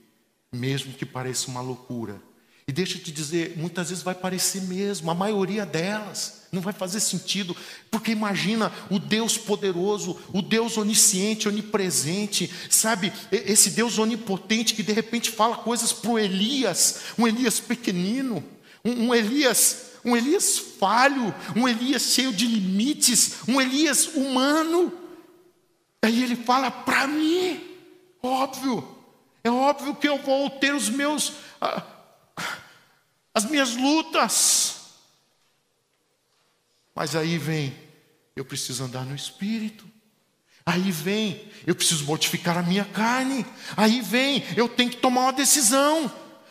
[0.53, 2.23] mesmo que pareça uma loucura.
[2.69, 6.73] E deixa eu te dizer, muitas vezes vai parecer mesmo, a maioria delas não vai
[6.73, 7.57] fazer sentido,
[7.91, 14.93] porque imagina o Deus poderoso, o Deus onisciente, onipresente, sabe, esse Deus onipotente que de
[14.93, 18.45] repente fala coisas para o Elias, um Elias pequenino
[18.87, 24.93] um, um Elias, um Elias falho, um Elias cheio de limites, um Elias humano.
[26.01, 27.61] Aí ele fala para mim,
[28.23, 28.97] óbvio,
[29.43, 31.33] é óbvio que eu vou ter os meus,
[33.35, 34.77] as minhas lutas.
[36.95, 37.77] Mas aí vem,
[38.37, 39.85] eu preciso andar no espírito.
[40.65, 43.47] Aí vem, eu preciso mortificar a minha carne.
[43.77, 46.11] Aí vem, eu tenho que tomar uma decisão.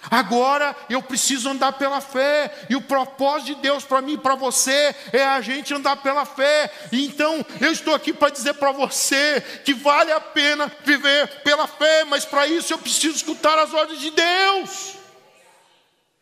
[0.09, 4.35] Agora eu preciso andar pela fé, e o propósito de Deus para mim e para
[4.35, 6.71] você é a gente andar pela fé.
[6.91, 12.03] Então eu estou aqui para dizer para você que vale a pena viver pela fé,
[12.05, 14.95] mas para isso eu preciso escutar as ordens de Deus.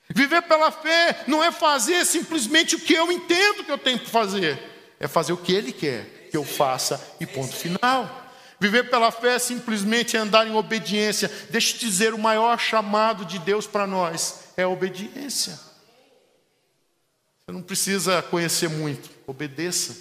[0.10, 4.10] Viver pela fé não é fazer simplesmente o que eu entendo que eu tenho que
[4.10, 4.62] fazer,
[5.00, 8.23] é fazer o que Ele quer que eu faça e ponto final.
[8.63, 11.30] Viver pela fé é simplesmente andar em obediência.
[11.49, 15.60] Deixa eu te dizer, o maior chamado de Deus para nós é a obediência.
[17.41, 19.93] Você não precisa conhecer muito, obedeça.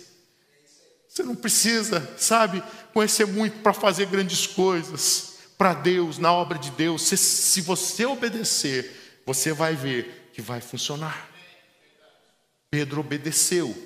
[1.09, 2.63] Você não precisa, sabe,
[2.95, 7.03] conhecer muito para fazer grandes coisas para Deus, na obra de Deus.
[7.03, 11.29] Se, se você obedecer, você vai ver que vai funcionar.
[12.71, 13.77] Pedro obedeceu.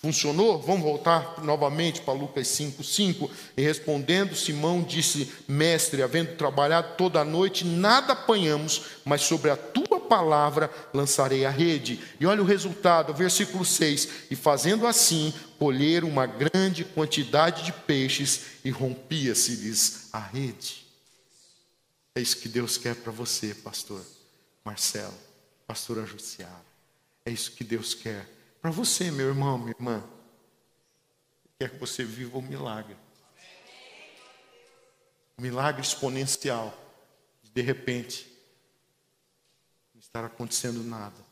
[0.00, 0.62] Funcionou?
[0.62, 3.30] Vamos voltar novamente para Lucas 5, 5.
[3.56, 9.56] E respondendo, Simão disse: Mestre, havendo trabalhado toda a noite, nada apanhamos, mas sobre a
[9.56, 12.00] tua palavra lançarei a rede.
[12.20, 18.42] E olha o resultado, versículo 6: E fazendo assim, colheram uma grande quantidade de peixes
[18.64, 20.86] e rompia-se-lhes a rede.
[22.14, 24.00] É isso que Deus quer para você, pastor
[24.64, 25.14] Marcelo,
[25.66, 26.68] pastora Jussiara.
[27.24, 30.02] É isso que Deus quer para você, meu irmão, minha irmã,
[31.58, 32.96] quer que você viva um milagre.
[35.38, 36.76] Um milagre exponencial.
[37.42, 38.30] De repente,
[39.94, 41.26] não estar acontecendo nada.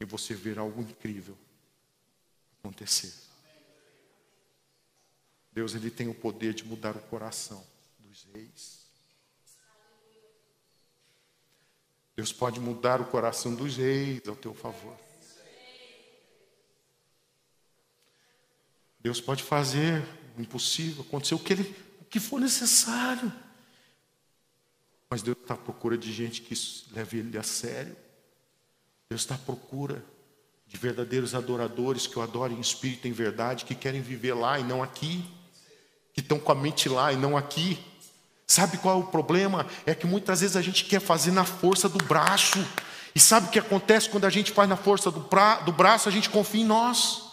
[0.00, 1.36] E você ver algo incrível
[2.58, 3.12] acontecer.
[5.52, 7.64] Deus ele tem o poder de mudar o coração
[8.00, 8.84] dos reis.
[12.16, 15.03] Deus pode mudar o coração dos reis ao teu favor.
[19.04, 20.02] Deus pode fazer
[20.34, 23.30] o impossível acontecer, o que, ele, o que for necessário.
[25.10, 26.54] Mas Deus está à procura de gente que
[26.90, 27.94] leve Ele a sério.
[29.10, 30.02] Deus está à procura
[30.66, 34.58] de verdadeiros adoradores que o adorem em espírito e em verdade, que querem viver lá
[34.58, 35.22] e não aqui,
[36.14, 37.78] que estão com a mente lá e não aqui.
[38.46, 39.66] Sabe qual é o problema?
[39.84, 42.58] É que muitas vezes a gente quer fazer na força do braço.
[43.14, 46.08] E sabe o que acontece quando a gente faz na força do, pra, do braço?
[46.08, 47.23] A gente confia em nós.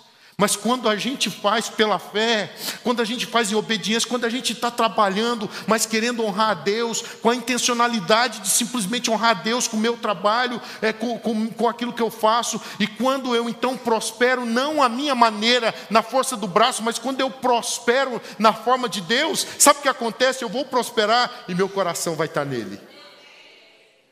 [0.41, 2.51] Mas quando a gente faz pela fé,
[2.83, 6.53] quando a gente faz em obediência, quando a gente está trabalhando, mas querendo honrar a
[6.55, 11.19] Deus, com a intencionalidade de simplesmente honrar a Deus com o meu trabalho, é, com,
[11.19, 15.75] com, com aquilo que eu faço, e quando eu então prospero, não a minha maneira,
[15.91, 19.89] na força do braço, mas quando eu prospero na forma de Deus, sabe o que
[19.89, 20.43] acontece?
[20.43, 22.81] Eu vou prosperar e meu coração vai estar nele.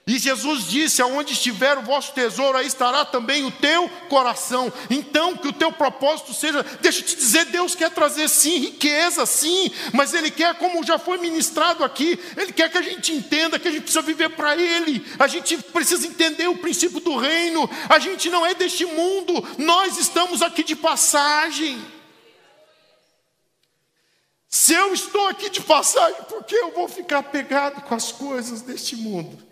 [0.10, 4.74] E Jesus disse: Aonde estiver o vosso tesouro, aí estará também o teu coração.
[4.89, 9.24] Então, que o teu propósito seja, deixa eu te dizer, Deus quer trazer sim riqueza,
[9.28, 13.60] sim, mas Ele quer, como já foi ministrado aqui, Ele quer que a gente entenda
[13.60, 17.69] que a gente precisa viver para Ele, a gente precisa entender o princípio do reino,
[17.88, 21.80] a gente não é deste mundo, nós estamos aqui de passagem.
[24.48, 28.63] Se eu estou aqui de passagem, por que eu vou ficar pegado com as coisas
[28.63, 29.48] deste mundo?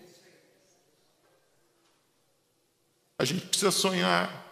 [3.19, 4.45] A gente precisa sonhar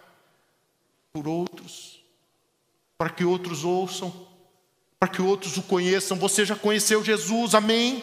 [1.12, 2.04] por outros,
[2.98, 4.28] para que outros ouçam,
[4.98, 6.18] para que outros o conheçam.
[6.18, 8.02] Você já conheceu Jesus, amém?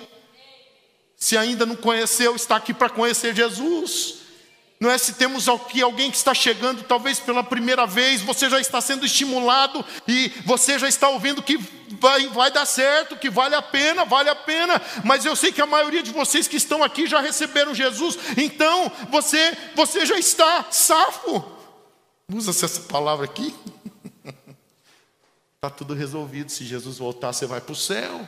[1.15, 4.22] Se ainda não conheceu, está aqui para conhecer Jesus.
[4.84, 8.60] Não é se temos aqui alguém que está chegando, talvez pela primeira vez, você já
[8.60, 11.58] está sendo estimulado e você já está ouvindo que
[12.02, 15.62] vai, vai dar certo, que vale a pena, vale a pena, mas eu sei que
[15.62, 20.69] a maioria de vocês que estão aqui já receberam Jesus, então você, você já está
[20.69, 21.46] safo.
[22.30, 23.56] Usa-se essa palavra aqui.
[25.56, 26.52] Está tudo resolvido.
[26.52, 28.28] Se Jesus voltar, você vai para o céu.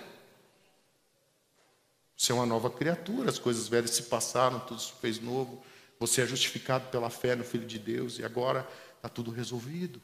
[2.16, 5.62] Você é uma nova criatura, as coisas velhas se passaram, tudo se fez novo.
[6.06, 10.00] Você é justificado pela fé no Filho de Deus e agora está tudo resolvido.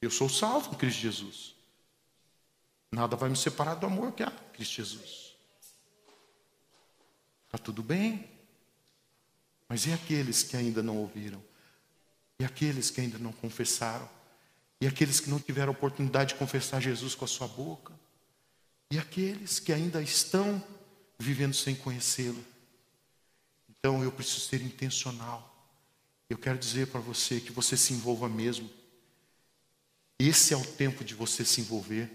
[0.00, 1.54] Eu sou salvo em Cristo Jesus.
[2.90, 5.36] Nada vai me separar do amor que há em Cristo Jesus.
[7.44, 8.30] Está tudo bem.
[9.68, 11.44] Mas e aqueles que ainda não ouviram?
[12.38, 14.08] E aqueles que ainda não confessaram?
[14.80, 17.92] E aqueles que não tiveram oportunidade de confessar Jesus com a sua boca?
[18.90, 20.64] E aqueles que ainda estão
[21.18, 22.42] vivendo sem conhecê-lo?
[23.80, 25.46] Então eu preciso ser intencional.
[26.28, 28.70] Eu quero dizer para você que você se envolva mesmo.
[30.18, 32.08] Esse é o tempo de você se envolver.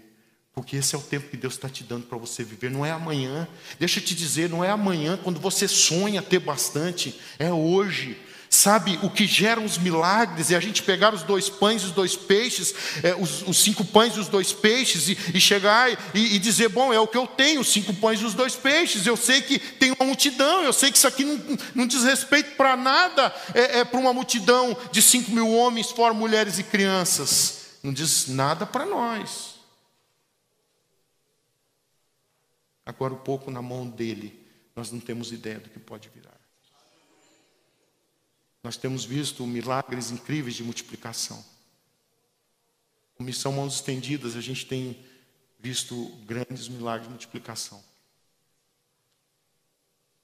[0.54, 2.90] Porque esse é o tempo que Deus está te dando para você viver, não é
[2.90, 3.46] amanhã.
[3.78, 8.18] Deixa eu te dizer, não é amanhã quando você sonha ter bastante, é hoje.
[8.56, 11.90] Sabe, o que gera os milagres é a gente pegar os dois pães e os
[11.90, 16.36] dois peixes, é, os, os, cinco pães e os dois peixes, e, e chegar e,
[16.36, 19.06] e, dizer: Bom, é o que eu tenho, os cinco pães e os dois peixes.
[19.06, 22.56] Eu sei que tem uma multidão, eu sei que isso aqui não, não diz respeito
[22.56, 27.76] para nada, é, é para uma multidão de cinco mil homens, fora mulheres e crianças.
[27.82, 29.56] Não diz nada para nós.
[32.86, 36.35] Agora, o pouco na mão dele, nós não temos ideia do que pode virar.
[38.66, 41.44] Nós temos visto milagres incríveis de multiplicação.
[43.14, 45.06] Com missão Mãos Estendidas, a gente tem
[45.56, 47.80] visto grandes milagres de multiplicação.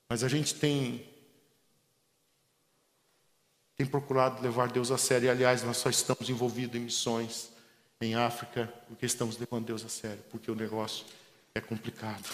[0.09, 1.09] Mas a gente tem
[3.77, 5.27] tem procurado levar Deus a sério.
[5.27, 7.53] E, aliás, nós só estamos envolvidos em missões
[8.01, 11.07] em África porque estamos levando Deus a sério, porque o negócio
[11.55, 12.29] é complicado.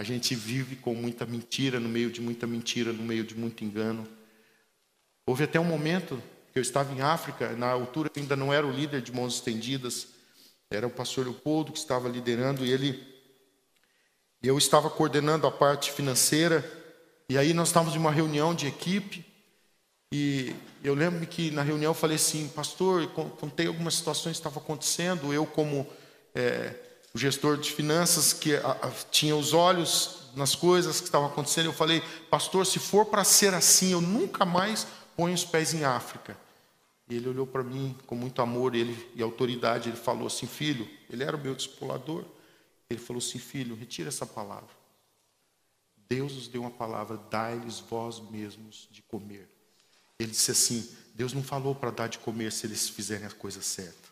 [0.00, 3.62] A gente vive com muita mentira, no meio de muita mentira, no meio de muito
[3.62, 4.08] engano.
[5.26, 8.66] Houve até um momento que eu estava em África, na altura eu ainda não era
[8.66, 10.08] o líder de mãos estendidas,
[10.70, 13.06] era o pastor Leopoldo que estava liderando e ele
[14.42, 16.64] e eu estava coordenando a parte financeira.
[17.28, 19.22] E aí nós estávamos em uma reunião de equipe
[20.10, 23.06] e eu lembro que na reunião eu falei assim, pastor,
[23.38, 25.86] contei algumas situações que estavam acontecendo, eu como
[26.34, 26.74] é,
[27.14, 31.66] o gestor de finanças que a, a, tinha os olhos nas coisas que estavam acontecendo.
[31.66, 35.84] Eu falei, pastor, se for para ser assim, eu nunca mais ponho os pés em
[35.84, 36.36] África.
[37.08, 39.88] E ele olhou para mim com muito amor ele, e autoridade.
[39.88, 42.24] Ele falou assim, filho, ele era o meu discipulador.
[42.88, 44.80] Ele falou assim, filho, retira essa palavra.
[46.08, 49.48] Deus nos deu uma palavra, dai-lhes vós mesmos de comer.
[50.18, 53.62] Ele disse assim: Deus não falou para dar de comer se eles fizerem a coisa
[53.62, 54.09] certa.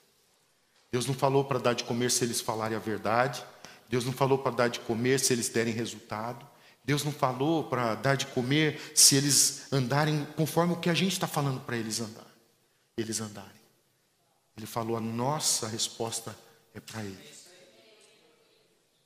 [0.91, 3.45] Deus não falou para dar de comer se eles falarem a verdade.
[3.89, 6.47] Deus não falou para dar de comer se eles derem resultado.
[6.85, 11.13] Deus não falou para dar de comer se eles andarem conforme o que a gente
[11.13, 12.27] está falando para eles andar.
[12.97, 13.51] Eles andarem.
[14.57, 16.35] Ele falou: a nossa resposta
[16.75, 17.49] é para eles.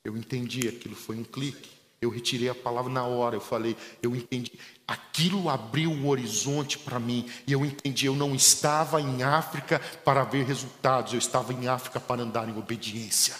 [0.03, 1.72] Eu entendi aquilo, foi um clique.
[2.03, 4.51] Eu retirei a palavra na hora, eu falei, eu entendi.
[4.85, 10.23] Aquilo abriu o horizonte para mim, e eu entendi, eu não estava em África para
[10.23, 13.35] ver resultados, eu estava em África para andar em obediência.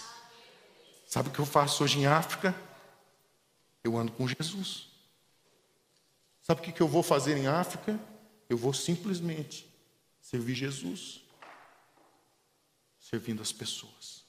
[1.06, 2.54] Sabe o que eu faço hoje em África?
[3.84, 4.88] Eu ando com Jesus.
[6.42, 8.00] Sabe o que eu vou fazer em África?
[8.48, 9.70] Eu vou simplesmente
[10.20, 11.22] servir Jesus,
[12.98, 14.24] servindo as pessoas.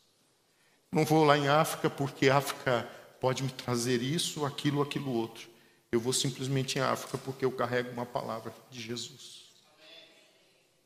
[0.92, 2.90] Não vou lá em África porque África
[3.26, 5.50] pode me trazer isso, aquilo, aquilo outro.
[5.92, 9.46] Eu vou simplesmente em África porque eu carrego uma palavra de Jesus.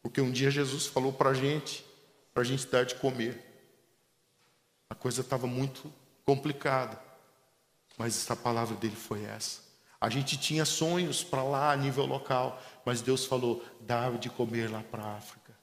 [0.01, 1.83] Porque um dia Jesus falou para a gente,
[2.33, 3.45] para a gente dar de comer.
[4.89, 5.93] A coisa estava muito
[6.25, 6.97] complicada,
[7.97, 9.59] mas essa palavra dele foi essa.
[9.99, 14.71] A gente tinha sonhos para lá a nível local, mas Deus falou: dá de comer
[14.71, 15.53] lá para a África.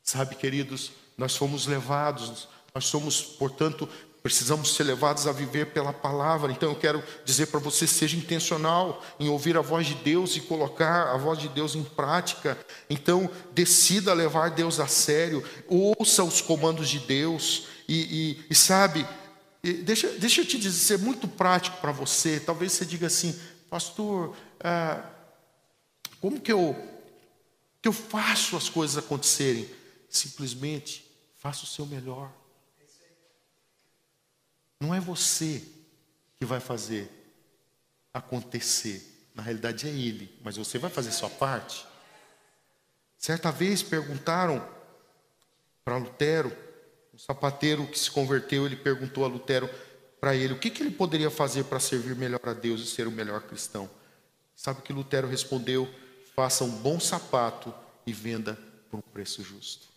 [0.00, 3.88] Sabe, queridos, nós fomos levados, nós somos, portanto,
[4.24, 6.50] Precisamos ser levados a viver pela palavra.
[6.50, 10.40] Então eu quero dizer para você: seja intencional em ouvir a voz de Deus e
[10.40, 12.56] colocar a voz de Deus em prática.
[12.88, 19.06] Então decida levar Deus a sério, ouça os comandos de Deus e, e, e sabe,
[19.62, 22.40] e deixa, deixa eu te dizer, ser muito prático para você.
[22.40, 25.04] Talvez você diga assim, pastor, ah,
[26.18, 26.74] como que eu,
[27.82, 29.68] que eu faço as coisas acontecerem?
[30.08, 31.04] Simplesmente
[31.36, 32.32] faça o seu melhor.
[34.84, 35.62] Não é você
[36.38, 37.10] que vai fazer
[38.12, 39.30] acontecer.
[39.34, 41.86] Na realidade é Ele, mas você vai fazer sua parte.
[43.16, 44.62] Certa vez perguntaram
[45.82, 46.54] para Lutero,
[47.14, 49.70] um sapateiro que se converteu, ele perguntou a Lutero
[50.20, 53.06] para ele o que, que ele poderia fazer para servir melhor a Deus e ser
[53.06, 53.88] o melhor cristão.
[54.54, 55.88] Sabe o que Lutero respondeu?
[56.36, 57.72] Faça um bom sapato
[58.06, 58.58] e venda
[58.90, 59.93] por um preço justo.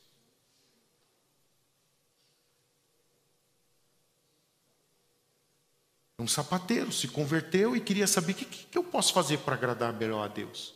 [6.20, 9.94] Um sapateiro se converteu e queria saber o que, que eu posso fazer para agradar
[9.94, 10.74] melhor a Deus.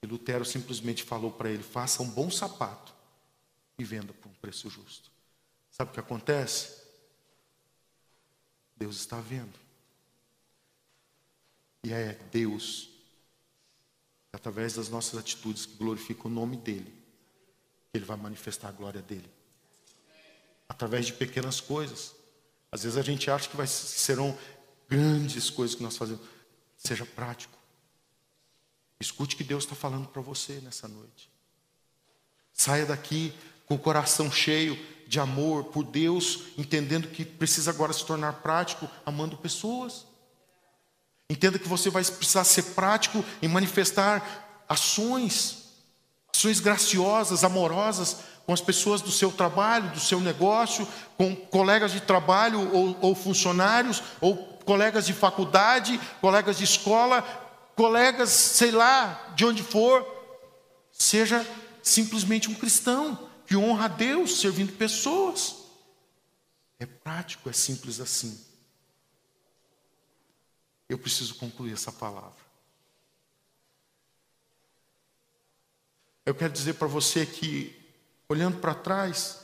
[0.00, 2.94] E Lutero simplesmente falou para ele: faça um bom sapato
[3.78, 5.10] e venda por um preço justo.
[5.70, 6.82] Sabe o que acontece?
[8.76, 9.58] Deus está vendo.
[11.84, 12.88] E é Deus,
[14.32, 16.94] através das nossas atitudes que glorifica o nome dEle,
[17.92, 19.28] Ele vai manifestar a glória dEle.
[20.68, 22.14] Através de pequenas coisas.
[22.72, 24.36] Às vezes a gente acha que vai, serão
[24.88, 26.22] grandes coisas que nós fazemos.
[26.78, 27.56] Seja prático.
[28.98, 31.30] Escute o que Deus está falando para você nessa noite.
[32.52, 33.34] Saia daqui
[33.66, 38.88] com o coração cheio de amor por Deus, entendendo que precisa agora se tornar prático,
[39.04, 40.06] amando pessoas.
[41.28, 45.64] Entenda que você vai precisar ser prático em manifestar ações,
[46.34, 50.86] ações graciosas, amorosas com as pessoas do seu trabalho, do seu negócio,
[51.16, 57.22] com colegas de trabalho ou, ou funcionários, ou colegas de faculdade, colegas de escola,
[57.76, 60.06] colegas, sei lá, de onde for.
[60.92, 61.46] Seja
[61.82, 65.56] simplesmente um cristão que honra a Deus servindo pessoas.
[66.78, 68.44] É prático, é simples assim.
[70.88, 72.42] Eu preciso concluir essa palavra.
[76.24, 77.81] Eu quero dizer para você que
[78.32, 79.40] olhando para trás,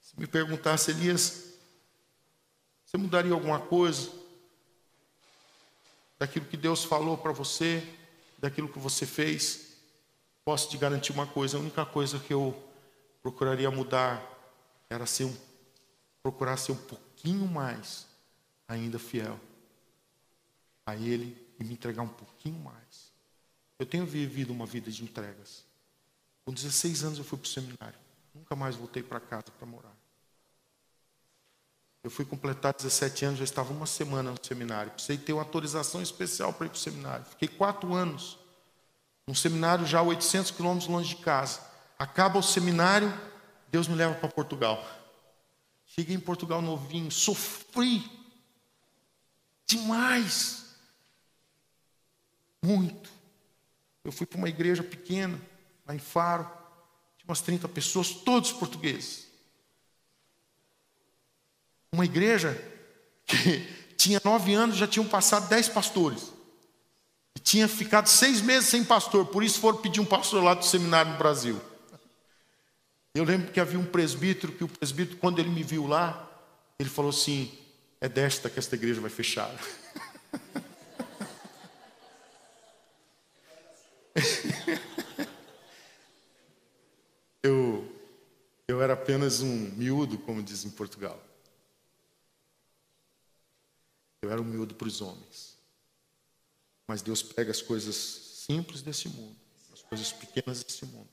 [0.00, 1.54] se me perguntasse, Elias,
[2.84, 4.10] você mudaria alguma coisa
[6.18, 7.82] daquilo que Deus falou para você,
[8.38, 9.78] daquilo que você fez?
[10.44, 12.52] Posso te garantir uma coisa: a única coisa que eu
[13.22, 14.22] procuraria mudar
[14.90, 15.36] era ser um,
[16.22, 18.06] procurar ser um pouquinho mais
[18.66, 19.38] ainda fiel
[20.84, 23.12] a Ele e me entregar um pouquinho mais.
[23.78, 25.71] Eu tenho vivido uma vida de entregas.
[26.44, 27.98] Com 16 anos eu fui para o seminário.
[28.34, 29.94] Nunca mais voltei para casa para morar.
[32.02, 34.90] Eu fui completar 17 anos, já estava uma semana no seminário.
[34.90, 37.24] Precisei ter uma autorização especial para ir para o seminário.
[37.26, 38.38] Fiquei quatro anos.
[39.28, 41.60] Um seminário já a 800 quilômetros longe de casa.
[41.96, 43.12] Acaba o seminário,
[43.68, 44.84] Deus me leva para Portugal.
[45.86, 48.10] Cheguei em Portugal novinho, sofri
[49.64, 50.74] demais.
[52.60, 53.10] Muito.
[54.02, 55.40] Eu fui para uma igreja pequena,
[55.86, 56.44] lá em Faro,
[57.18, 59.26] tinha umas 30 pessoas, todos portugueses.
[61.92, 62.60] Uma igreja
[63.26, 63.60] que
[63.96, 66.32] tinha nove anos, já tinham passado dez pastores.
[67.34, 70.64] E tinha ficado seis meses sem pastor, por isso foram pedir um pastor lá do
[70.64, 71.60] seminário no Brasil.
[73.14, 76.28] Eu lembro que havia um presbítero, que o presbítero, quando ele me viu lá,
[76.78, 77.52] ele falou assim:
[78.00, 79.54] é desta que esta igreja vai fechar.
[87.42, 87.90] eu,
[88.68, 91.20] eu era apenas um miúdo, como diz em Portugal.
[94.22, 95.58] Eu era um miúdo para os homens.
[96.86, 99.36] Mas Deus pega as coisas simples desse mundo,
[99.72, 101.08] as coisas pequenas desse mundo.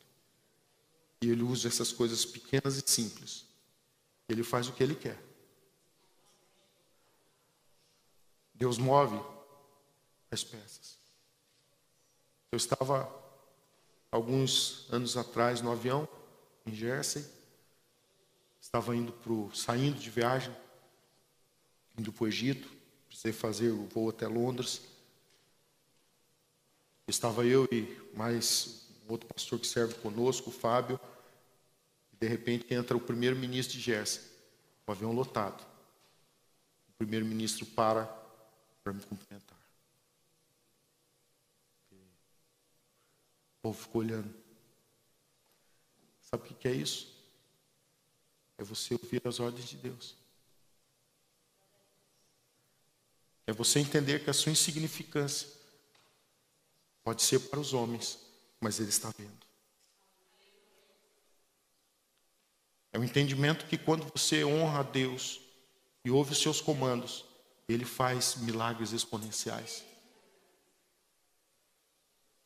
[1.22, 3.46] E Ele usa essas coisas pequenas e simples.
[4.28, 5.20] Ele faz o que Ele quer.
[8.54, 9.20] Deus move
[10.30, 10.98] as peças.
[12.52, 13.10] Eu estava
[14.12, 16.08] alguns anos atrás no avião
[16.70, 17.26] em Jersey,
[18.61, 20.55] estava indo pro, saindo de viagem,
[21.97, 22.70] indo para o Egito,
[23.07, 24.82] precisei fazer o voo até Londres.
[27.07, 30.99] Estava eu e mais outro pastor que serve conosco, o Fábio,
[32.13, 34.22] e de repente entra o primeiro-ministro de Jersey,
[34.86, 35.65] o avião lotado.
[36.89, 38.05] O primeiro-ministro para
[38.84, 39.57] para me cumprimentar.
[41.91, 44.39] O povo ficou olhando.
[46.30, 47.12] Sabe o que é isso?
[48.58, 50.16] É você ouvir as ordens de Deus.
[53.48, 55.48] É você entender que a sua insignificância
[57.04, 58.20] pode ser para os homens,
[58.60, 59.48] mas Ele está vendo.
[62.92, 65.42] É o entendimento que quando você honra a Deus
[66.06, 67.26] e ouve os seus comandos,
[67.68, 69.84] Ele faz milagres exponenciais.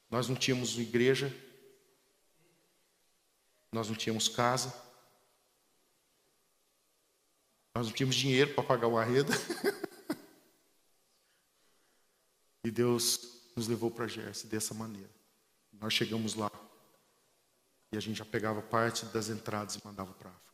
[0.10, 1.36] Nós não tínhamos igreja,
[3.74, 4.74] nós não tínhamos casa,
[7.76, 9.34] nós não tínhamos dinheiro para pagar o arreda.
[12.64, 15.10] e Deus nos levou para Jersey dessa maneira.
[15.74, 16.52] Nós chegamos lá
[17.92, 20.54] e a gente já pegava parte das entradas e mandava para África.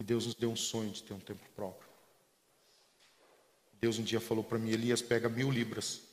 [0.00, 1.88] E Deus nos deu um sonho de ter um templo próprio.
[3.80, 6.06] Deus um dia falou para mim, Elias, pega mil libras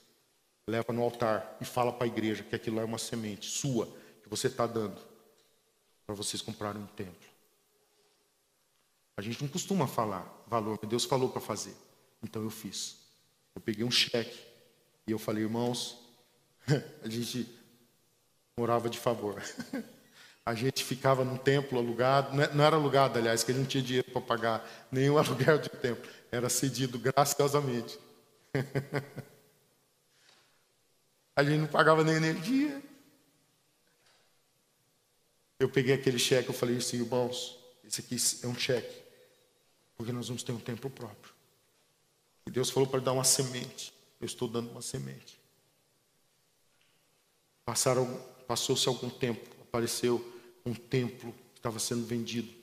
[0.67, 3.87] leva no altar e fala para a igreja que aquilo é uma semente sua,
[4.35, 4.99] você está dando,
[6.07, 7.29] para vocês comprarem um templo.
[9.15, 11.75] A gente não costuma falar valor, mas Deus falou para fazer.
[12.23, 12.97] Então eu fiz.
[13.53, 14.39] Eu peguei um cheque
[15.05, 15.99] e eu falei, irmãos,
[17.03, 17.47] a gente
[18.57, 19.39] morava de favor.
[20.45, 23.81] A gente ficava num templo alugado, é, não era alugado, aliás, que ele não tinha
[23.81, 27.97] dinheiro para pagar nenhum aluguel de templo, era cedido graciosamente.
[31.33, 32.83] A gente não pagava nem energia.
[35.59, 39.01] Eu peguei aquele cheque, eu falei assim, irmãos, esse aqui é um cheque,
[39.95, 41.33] porque nós vamos ter um tempo próprio.
[42.45, 43.93] E Deus falou para dar uma semente.
[44.19, 45.39] Eu estou dando uma semente.
[48.47, 50.23] Passou-se algum tempo, apareceu
[50.65, 52.53] um templo que estava sendo vendido,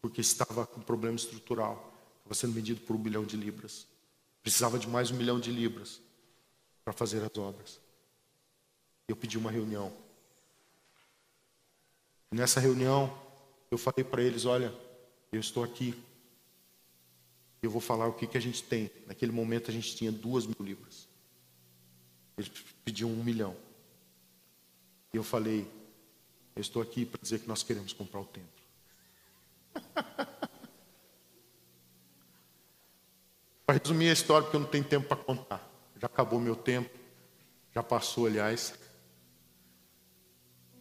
[0.00, 1.92] porque estava com problema estrutural.
[2.18, 3.86] Estava sendo vendido por um milhão de libras.
[4.42, 6.00] Precisava de mais um milhão de libras
[6.84, 7.80] para fazer as obras.
[9.08, 9.92] Eu pedi uma reunião.
[12.30, 13.16] Nessa reunião,
[13.70, 14.74] eu falei para eles: olha,
[15.32, 15.94] eu estou aqui.
[17.62, 18.90] Eu vou falar o que, que a gente tem.
[19.06, 21.08] Naquele momento a gente tinha duas mil libras.
[22.36, 22.50] Eles
[22.84, 23.56] pediam um milhão.
[25.12, 25.66] E eu falei:
[26.54, 28.50] eu estou aqui para dizer que nós queremos comprar o templo.
[33.66, 35.68] para resumir a história, porque eu não tenho tempo para contar.
[36.00, 36.88] Já acabou meu tempo.
[37.74, 38.74] Já passou, aliás.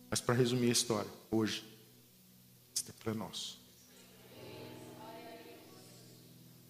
[0.10, 1.76] Mas para resumir a história, hoje,
[3.06, 3.60] é nosso.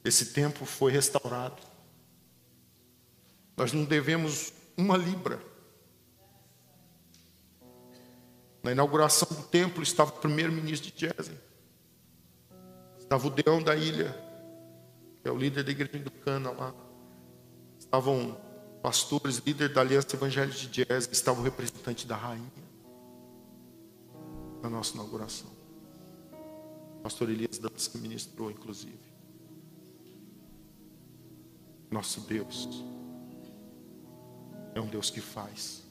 [0.04, 1.62] Esse tempo foi restaurado.
[3.56, 5.42] Nós não devemos uma libra.
[8.62, 11.38] Na inauguração do templo estava o primeiro-ministro de Jersey.
[13.00, 14.12] Estava o Deão da ilha,
[15.22, 16.74] que é o líder da igreja do Cana lá.
[17.80, 18.38] Estavam
[18.82, 22.65] pastores, líder da Aliança Evangélica de Jersey, estava o representante da rainha
[24.66, 25.52] na nossa inauguração.
[26.98, 28.98] O pastor Elias Dantas ministrou, inclusive.
[31.92, 32.68] Nosso Deus
[34.74, 35.84] é um Deus que faz.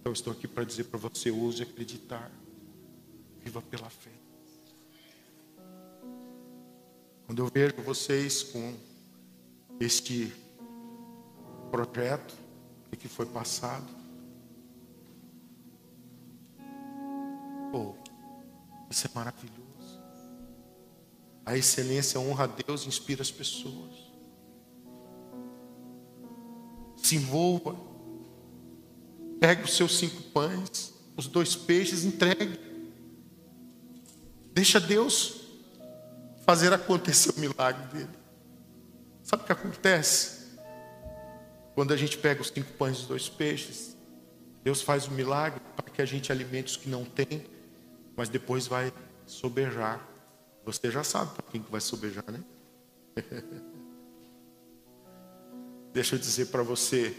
[0.00, 2.30] Então, estou aqui para dizer para você: use acreditar,
[3.40, 4.12] viva pela fé.
[7.26, 8.72] Quando eu vejo vocês com
[9.80, 10.32] este
[11.72, 12.34] projeto
[12.96, 14.05] que foi passado,
[17.72, 17.94] Oh,
[18.90, 19.66] isso é maravilhoso.
[21.44, 23.92] A excelência honra a Deus e inspira as pessoas.
[26.96, 27.76] Se envolva.
[29.38, 32.58] Pegue os seus cinco pães, os dois peixes, entregue.
[34.52, 35.42] Deixa Deus
[36.46, 38.18] fazer acontecer o milagre dele.
[39.22, 40.46] Sabe o que acontece?
[41.74, 43.96] Quando a gente pega os cinco pães e os dois peixes,
[44.64, 47.44] Deus faz um milagre para que a gente alimente os que não tem,
[48.16, 48.92] mas depois vai
[49.26, 50.04] sobejar.
[50.64, 52.42] Você já sabe para quem que vai sobejar, né?
[55.92, 57.16] Deixa eu dizer para você,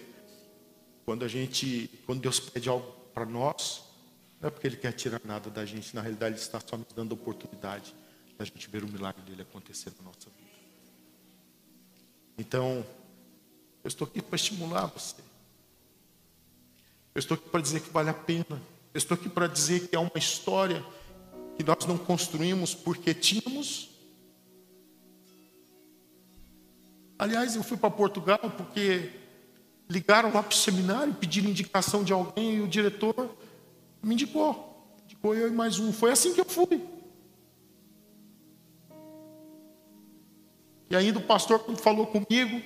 [1.06, 3.84] quando a gente, quando Deus pede algo para nós,
[4.40, 6.92] não é porque Ele quer tirar nada da gente, na realidade Ele está só nos
[6.94, 7.96] dando a oportunidade
[8.38, 10.48] da gente ver o milagre dele acontecer na nossa vida.
[12.38, 12.86] Então,
[13.84, 15.16] eu estou aqui para estimular você.
[17.16, 18.62] Eu estou aqui para dizer que vale a pena.
[18.98, 20.84] Eu estou aqui para dizer que é uma história
[21.56, 23.92] que nós não construímos porque tínhamos.
[27.20, 29.12] Aliás, eu fui para Portugal porque
[29.88, 33.30] ligaram lá para o seminário, pediram indicação de alguém e o diretor
[34.02, 34.92] me indicou.
[35.04, 35.94] Indicou eu e mais um.
[35.94, 36.84] Foi assim que eu fui.
[40.90, 42.64] E ainda o pastor, quando falou comigo,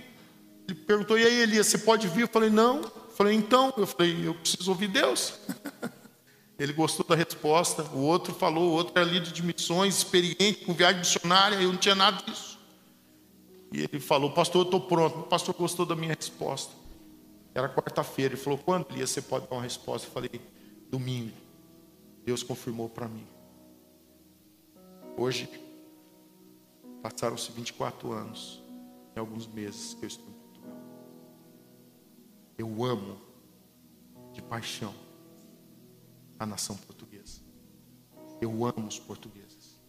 [0.66, 2.22] ele perguntou: E aí, Elias, você pode vir?
[2.22, 2.78] Eu falei: Não.
[2.78, 3.74] Eu falei: Então.
[3.76, 5.34] Eu falei: Eu preciso ouvir Deus.
[6.62, 7.84] Ele gostou da resposta.
[7.94, 11.56] O outro falou: O outro era líder de missões, experiente, com viagem missionária.
[11.56, 12.60] Eu não tinha nada disso.
[13.72, 15.20] E ele falou: Pastor, eu estou pronto.
[15.20, 16.74] O pastor gostou da minha resposta.
[17.56, 18.36] Era quarta-feira.
[18.36, 20.08] Ele falou: Quando, Elias, você pode dar uma resposta?
[20.08, 20.42] Eu falei:
[20.90, 21.36] Domingo.
[22.24, 23.26] Deus confirmou para mim.
[25.18, 25.50] Hoje,
[27.02, 28.62] Passaram-se 24 anos,
[29.16, 30.78] em alguns meses que eu estou em Portugal.
[32.58, 33.18] Eu amo
[34.32, 34.94] de paixão
[36.42, 37.40] a nação portuguesa.
[38.42, 39.80] Eu amo os portugueses.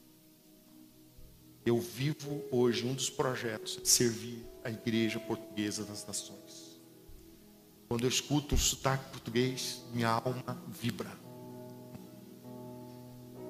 [1.64, 6.78] Eu vivo hoje um dos projetos de servir a igreja portuguesa das nações.
[7.88, 11.10] Quando eu escuto um sotaque português, minha alma vibra.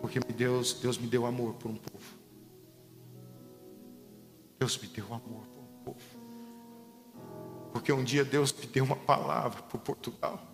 [0.00, 2.04] Porque Deus, Deus me deu amor por um povo.
[4.60, 6.22] Deus me deu amor por um povo.
[7.72, 10.51] Porque um dia Deus me deu uma palavra para Portugal.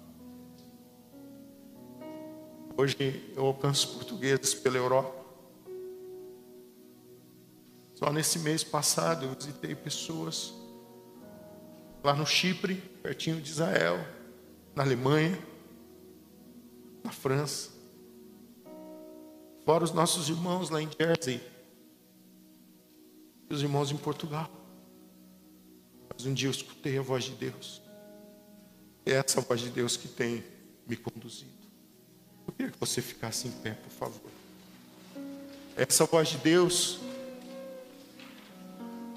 [2.80, 2.96] Hoje
[3.34, 5.12] eu alcanço portugueses pela Europa.
[7.96, 10.54] Só nesse mês passado eu visitei pessoas
[12.04, 13.96] lá no Chipre, pertinho de Israel,
[14.76, 15.36] na Alemanha,
[17.02, 17.70] na França.
[19.64, 21.40] Fora os nossos irmãos lá em Jersey,
[23.50, 24.48] e os irmãos em Portugal.
[26.14, 27.82] Mas um dia eu escutei a voz de Deus.
[29.04, 30.44] É essa voz de Deus que tem
[30.86, 31.57] me conduzido.
[32.58, 34.30] Queria que você ficasse em pé, por favor.
[35.76, 36.98] Essa voz de Deus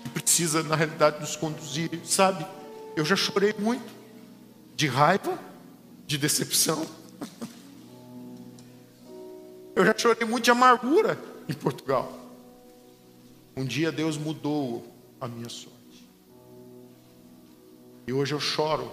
[0.04, 1.90] que precisa, na realidade, nos conduzir.
[2.06, 2.46] Sabe,
[2.96, 3.92] eu já chorei muito
[4.76, 5.40] de raiva,
[6.06, 6.86] de decepção.
[9.74, 11.18] Eu já chorei muito de amargura
[11.48, 12.12] em Portugal.
[13.56, 14.86] Um dia Deus mudou
[15.20, 16.08] a minha sorte.
[18.06, 18.92] E hoje eu choro.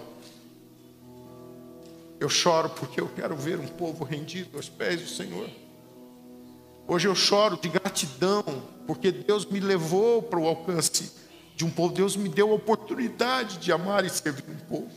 [2.19, 5.49] Eu choro porque eu quero ver um povo rendido aos pés do Senhor.
[6.85, 8.43] Hoje eu choro de gratidão,
[8.85, 11.13] porque Deus me levou para o alcance
[11.55, 11.93] de um povo.
[11.93, 14.91] Deus me deu a oportunidade de amar e servir um povo.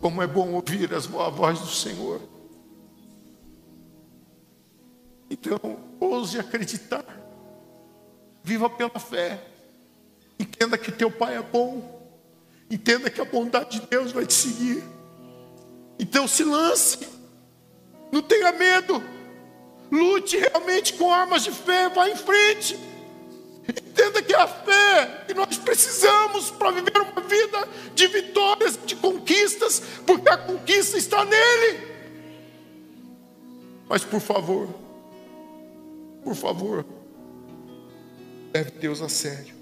[0.00, 2.20] Como é bom ouvir a voz do Senhor.
[5.28, 5.58] Então,
[5.98, 7.04] ouse acreditar.
[8.42, 9.55] Viva pela fé.
[10.38, 11.96] Entenda que teu Pai é bom.
[12.70, 14.82] Entenda que a bondade de Deus vai te seguir.
[15.98, 17.08] Então se lance.
[18.12, 19.02] Não tenha medo.
[19.90, 21.88] Lute realmente com armas de fé.
[21.88, 22.78] Vá em frente.
[23.68, 28.94] Entenda que é a fé que nós precisamos para viver uma vida de vitórias, de
[28.94, 31.96] conquistas, porque a conquista está nele.
[33.88, 34.68] Mas por favor,
[36.22, 36.84] por favor,
[38.52, 39.55] leve Deus a sério.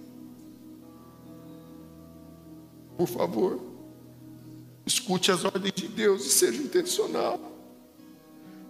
[2.96, 3.60] Por favor,
[4.86, 7.40] escute as ordens de Deus e seja intencional.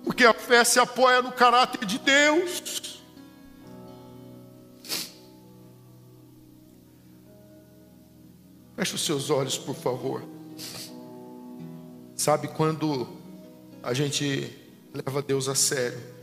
[0.02, 3.02] Porque a fé se apoia no caráter de Deus.
[8.76, 10.22] Feche os seus olhos, por favor.
[12.16, 13.08] Sabe quando
[13.82, 14.50] a gente
[14.92, 16.14] leva Deus a sério?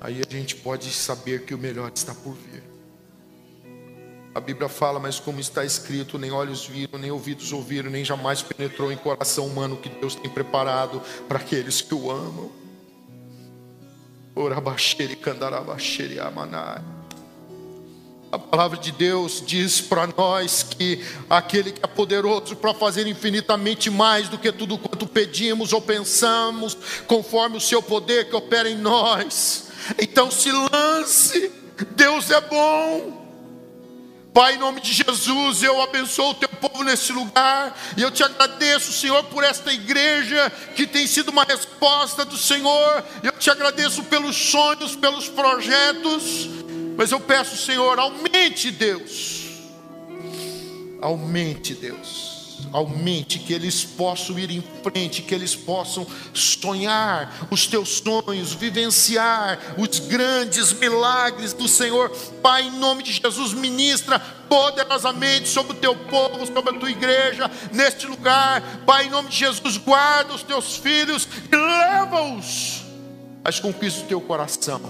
[0.00, 2.69] aí a gente pode saber que o melhor está por vir.
[4.32, 8.42] A Bíblia fala, mas como está escrito, nem olhos viram, nem ouvidos ouviram, nem jamais
[8.42, 12.50] penetrou em coração humano que Deus tem preparado para aqueles que o amam.
[14.36, 16.80] Orabaxere candarabaxere amanai.
[18.30, 23.90] A palavra de Deus diz para nós que aquele que é poderoso para fazer infinitamente
[23.90, 26.78] mais do que tudo quanto pedimos ou pensamos,
[27.08, 29.70] conforme o seu poder que opera em nós.
[29.98, 31.50] Então se lance,
[31.96, 33.19] Deus é bom.
[34.32, 38.22] Pai, em nome de Jesus, eu abençoo o teu povo nesse lugar, e eu te
[38.22, 44.04] agradeço, Senhor, por esta igreja que tem sido uma resposta do Senhor, eu te agradeço
[44.04, 46.48] pelos sonhos, pelos projetos,
[46.96, 49.46] mas eu peço, Senhor, aumente, Deus,
[51.00, 52.29] aumente, Deus
[52.72, 59.58] aumente, que eles possam ir em frente, que eles possam sonhar os teus sonhos, vivenciar
[59.78, 62.10] os grandes milagres do Senhor.
[62.42, 67.50] Pai, em nome de Jesus, ministra poderosamente sobre o teu povo, sobre a tua igreja,
[67.72, 68.62] neste lugar.
[68.86, 72.82] Pai, em nome de Jesus, guarda os teus filhos e leva-os
[73.44, 74.80] às conquistas do teu coração.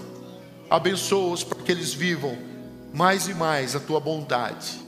[0.68, 2.36] Abençoa-os para que eles vivam
[2.92, 4.80] mais e mais a tua bondade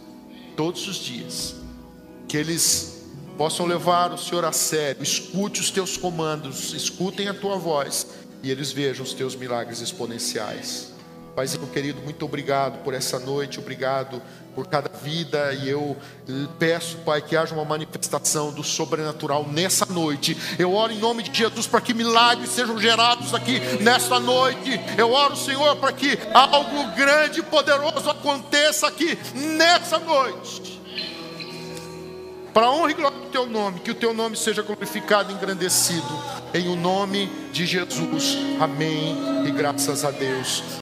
[0.57, 1.62] todos os dias
[2.33, 3.05] que eles
[3.37, 8.07] possam levar o Senhor a sério, escute os teus comandos, escutem a tua voz
[8.43, 10.95] e eles vejam os teus milagres exponenciais.
[11.37, 14.23] Paizinho querido, muito obrigado por essa noite, obrigado
[14.55, 15.95] por cada vida e eu
[16.59, 20.35] peço, Pai, que haja uma manifestação do sobrenatural nessa noite.
[20.59, 24.81] Eu oro em nome de Jesus para que milagres sejam gerados aqui nesta noite.
[24.97, 30.81] Eu oro, Senhor, para que algo grande e poderoso aconteça aqui nessa noite
[32.53, 36.07] para honra e glória do teu nome, que o teu nome seja glorificado e engrandecido,
[36.53, 38.37] em o nome de Jesus.
[38.61, 40.81] Amém e graças a Deus.